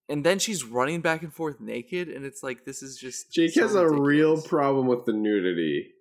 [0.09, 3.53] And then she's running back and forth naked, and it's like this is just Jake
[3.53, 5.91] so has a real problem with the nudity.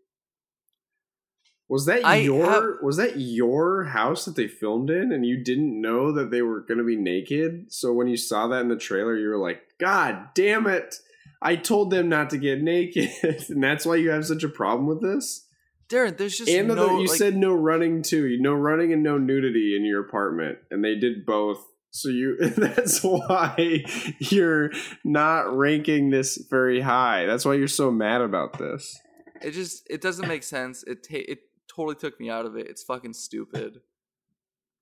[1.72, 5.42] Was that I your have- was that your house that they filmed in and you
[5.42, 7.72] didn't know that they were going to be naked?
[7.72, 10.96] So when you saw that in the trailer you were like, "God damn it.
[11.40, 13.08] I told them not to get naked."
[13.48, 15.46] and that's why you have such a problem with this?
[15.88, 18.36] Darren, there's just and the- you like- said no running too.
[18.38, 21.66] No running and no nudity in your apartment and they did both.
[21.90, 23.82] So you that's why
[24.18, 24.72] you're
[25.04, 27.24] not ranking this very high.
[27.24, 28.98] That's why you're so mad about this.
[29.40, 30.82] it just it doesn't make sense.
[30.84, 31.38] It ta- it
[31.74, 32.68] totally took me out of it.
[32.68, 33.80] It's fucking stupid.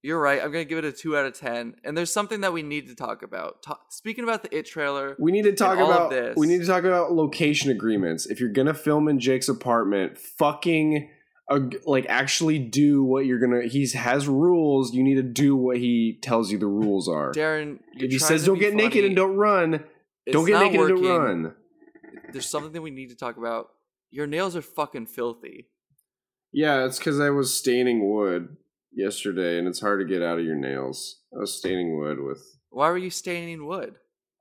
[0.03, 0.41] You're right.
[0.43, 1.75] I'm gonna give it a two out of ten.
[1.85, 3.63] And there's something that we need to talk about.
[3.63, 6.67] Ta- speaking about the It trailer, We need to talk about this- we need to
[6.67, 8.25] talk about location agreements.
[8.27, 11.11] If you're gonna film in Jake's apartment, fucking
[11.51, 13.63] uh, like actually do what you're gonna.
[13.67, 14.95] He has rules.
[14.95, 17.33] You need to do what he tells you the rules are.
[17.33, 19.85] Darren, if he says don't get naked and don't run,
[20.31, 21.55] don't get naked and don't run.
[22.33, 23.71] There's something that we need to talk about.
[24.11, 25.69] Your nails are fucking filthy.
[26.53, 28.57] Yeah, it's because I was staining wood
[28.93, 31.21] yesterday, and it's hard to get out of your nails.
[31.35, 32.43] I was staining wood with.
[32.71, 33.95] Why were you staining wood?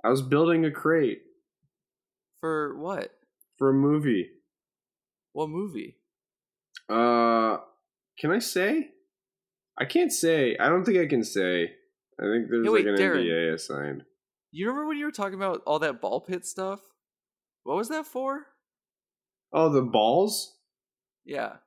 [0.03, 1.22] I was building a crate
[2.39, 3.12] For what?
[3.57, 4.30] for a movie.
[5.34, 5.97] What movie?
[6.88, 7.57] Uh,
[8.18, 8.89] can I say?
[9.78, 10.57] I can't say.
[10.57, 11.64] I don't think I can say.
[12.20, 13.24] I think there's Hey, wait, like an Darren.
[13.26, 14.03] NDA assigned.
[14.51, 16.80] You remember when you were talking about all that ball pit stuff?
[17.64, 18.47] What was that for?
[19.53, 20.57] Oh, the balls.
[21.26, 21.57] Yeah.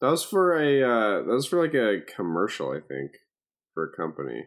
[0.00, 0.82] That was for a.
[0.82, 3.12] Uh, that was for like a commercial, I think,
[3.74, 4.46] for a company.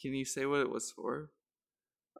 [0.00, 1.30] Can you say what it was for?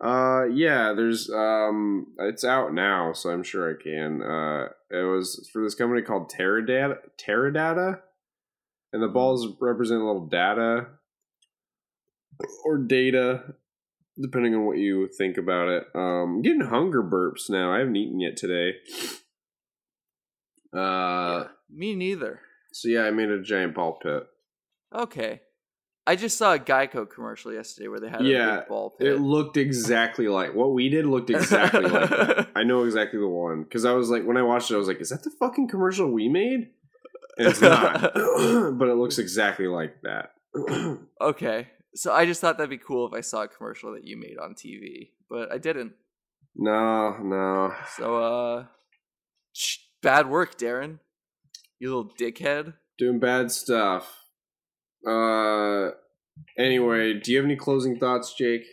[0.00, 0.92] Uh, yeah.
[0.96, 4.22] There's um, it's out now, so I'm sure I can.
[4.22, 6.98] Uh, it was for this company called Teradata.
[7.18, 8.00] Teradata,
[8.92, 10.86] and the balls represent a little data
[12.64, 13.54] or data,
[14.20, 15.84] depending on what you think about it.
[15.94, 17.72] Um, I'm getting hunger burps now.
[17.72, 18.74] I haven't eaten yet today.
[20.76, 22.40] Uh, Yeah, me neither.
[22.72, 24.24] so yeah, I made a giant ball pit.
[24.94, 25.40] Okay.
[26.06, 29.06] I just saw a Geico commercial yesterday where they had a Yeah, big ball pit.
[29.08, 31.06] It looked exactly like what we did.
[31.06, 32.48] Looked exactly like that.
[32.56, 34.86] I know exactly the one because I was like, when I watched it, I was
[34.86, 36.70] like, "Is that the fucking commercial we made?"
[37.38, 40.34] And it's not, but it looks exactly like that.
[41.22, 41.68] okay.
[41.94, 44.36] So I just thought that'd be cool if I saw a commercial that you made
[44.38, 45.94] on TV, but I didn't.
[46.54, 47.74] no, no.
[47.96, 48.64] So uh
[49.54, 50.98] sh- bad work, Darren.
[51.78, 52.74] You little dickhead.
[52.98, 54.24] Doing bad stuff.
[55.06, 55.90] Uh.
[56.58, 58.64] Anyway, do you have any closing thoughts, Jake?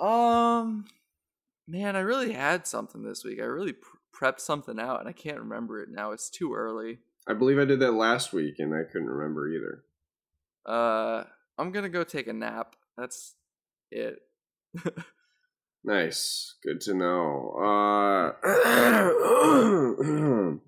[0.00, 0.86] Um
[1.68, 3.38] man, I really had something this week.
[3.40, 6.10] I really pr- prepped something out and I can't remember it now.
[6.10, 6.98] It's too early.
[7.28, 9.84] I believe I did that last week, and I couldn't remember either.
[10.66, 11.24] Uh
[11.56, 12.74] I'm going to go take a nap.
[12.96, 13.34] That's
[13.92, 14.22] it.
[15.86, 17.50] Nice, good to know.
[17.60, 18.32] Uh.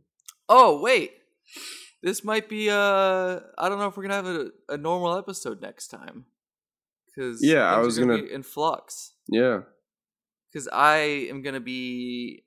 [0.48, 1.12] Oh, wait.
[2.02, 5.16] This might be uh I don't know if we're going to have a, a normal
[5.16, 6.26] episode next time.
[7.14, 9.14] Cuz Yeah, I was gonna- be in flux.
[9.28, 9.62] yeah.
[10.52, 10.96] Cuz I
[11.30, 12.44] am going to be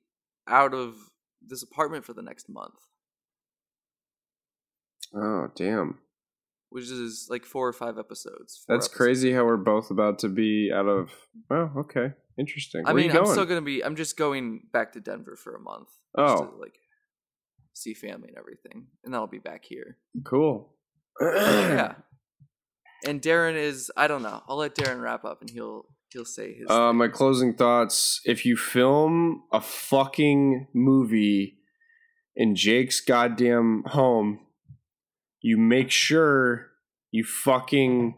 [0.47, 0.95] out of
[1.41, 2.79] this apartment for the next month,
[5.13, 5.99] Oh, damn.
[6.69, 8.63] which is like 4 or 5 episodes.
[8.65, 8.97] four That's episodes.
[8.97, 11.11] crazy how we're both about to be out of.
[11.49, 12.13] Oh, okay.
[12.37, 12.83] Interesting.
[12.85, 15.55] I Where mean, I'm still going to be I'm just going back to Denver for
[15.55, 15.89] a month.
[16.17, 16.45] Oh.
[16.45, 16.75] to, like
[17.79, 18.87] see family and everything.
[19.03, 19.97] And then I'll be back here.
[20.23, 20.75] cool.
[21.21, 21.95] yeah.
[23.05, 24.41] And Darren is I don't know.
[24.47, 28.21] I'll let Darren wrap up and he'll he'll say his Uh, my closing thoughts.
[28.25, 31.57] If you film a fucking movie
[32.35, 34.39] in Jake's goddamn home,
[35.41, 36.67] you make sure
[37.11, 38.15] you fucking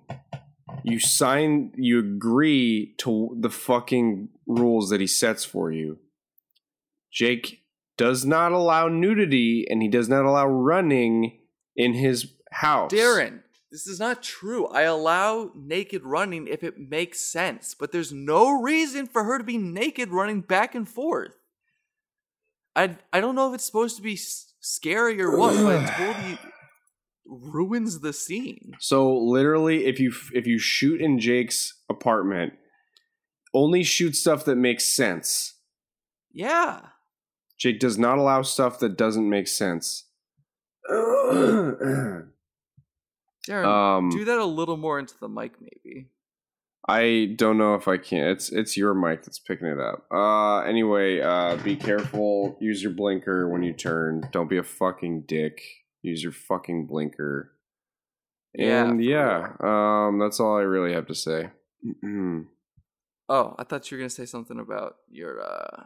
[0.83, 5.99] you sign you agree to the fucking rules that he sets for you.
[7.11, 7.60] Jake
[7.97, 11.39] does not allow nudity and he does not allow running
[11.75, 12.91] in his house.
[12.91, 14.67] Darren, this is not true.
[14.67, 19.43] I allow naked running if it makes sense, but there's no reason for her to
[19.43, 21.35] be naked running back and forth.
[22.75, 26.39] I I don't know if it's supposed to be scary or what, but it totally
[27.25, 28.73] ruins the scene.
[28.79, 32.53] So literally, if you if you shoot in Jake's apartment,
[33.53, 35.55] only shoot stuff that makes sense.
[36.31, 36.81] Yeah.
[37.61, 40.05] Jake does not allow stuff that doesn't make sense.
[40.91, 42.25] Darren,
[43.47, 46.07] um, do that a little more into the mic, maybe.
[46.89, 48.29] I don't know if I can.
[48.29, 50.07] It's it's your mic that's picking it up.
[50.11, 52.57] Uh, anyway, uh, be careful.
[52.59, 54.27] Use your blinker when you turn.
[54.31, 55.61] Don't be a fucking dick.
[56.01, 57.51] Use your fucking blinker.
[58.55, 61.51] Yeah, And for yeah, um, that's all I really have to say.
[63.29, 65.83] Oh, I thought you were gonna say something about your, uh,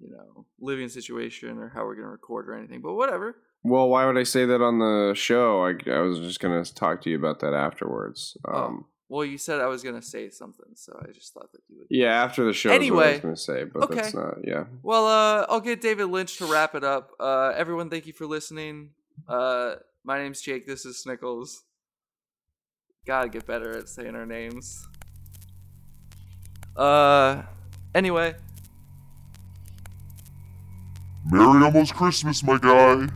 [0.00, 2.80] you know, living situation or how we're gonna record or anything.
[2.80, 3.36] But whatever.
[3.62, 5.64] Well, why would I say that on the show?
[5.66, 8.36] I, I was just gonna talk to you about that afterwards.
[8.46, 8.52] Oh.
[8.64, 11.78] Um, Well, you said I was gonna say something, so I just thought that you
[11.78, 11.86] would.
[11.90, 12.70] yeah, after the show.
[12.70, 13.94] Anyway, Anyway, is what I was gonna say, but okay.
[13.96, 14.34] that's not.
[14.44, 17.10] Yeah, Well, uh, I'll get David Lynch to wrap it up.
[17.18, 18.90] Uh, everyone, thank you for listening.
[19.28, 20.66] Uh, my name's Jake.
[20.66, 21.62] This is Snickles.
[23.06, 24.86] Gotta get better at saying our names.
[26.76, 27.42] Uh,
[27.94, 28.34] anyway,
[31.30, 33.08] Merry almost Christmas, my guy.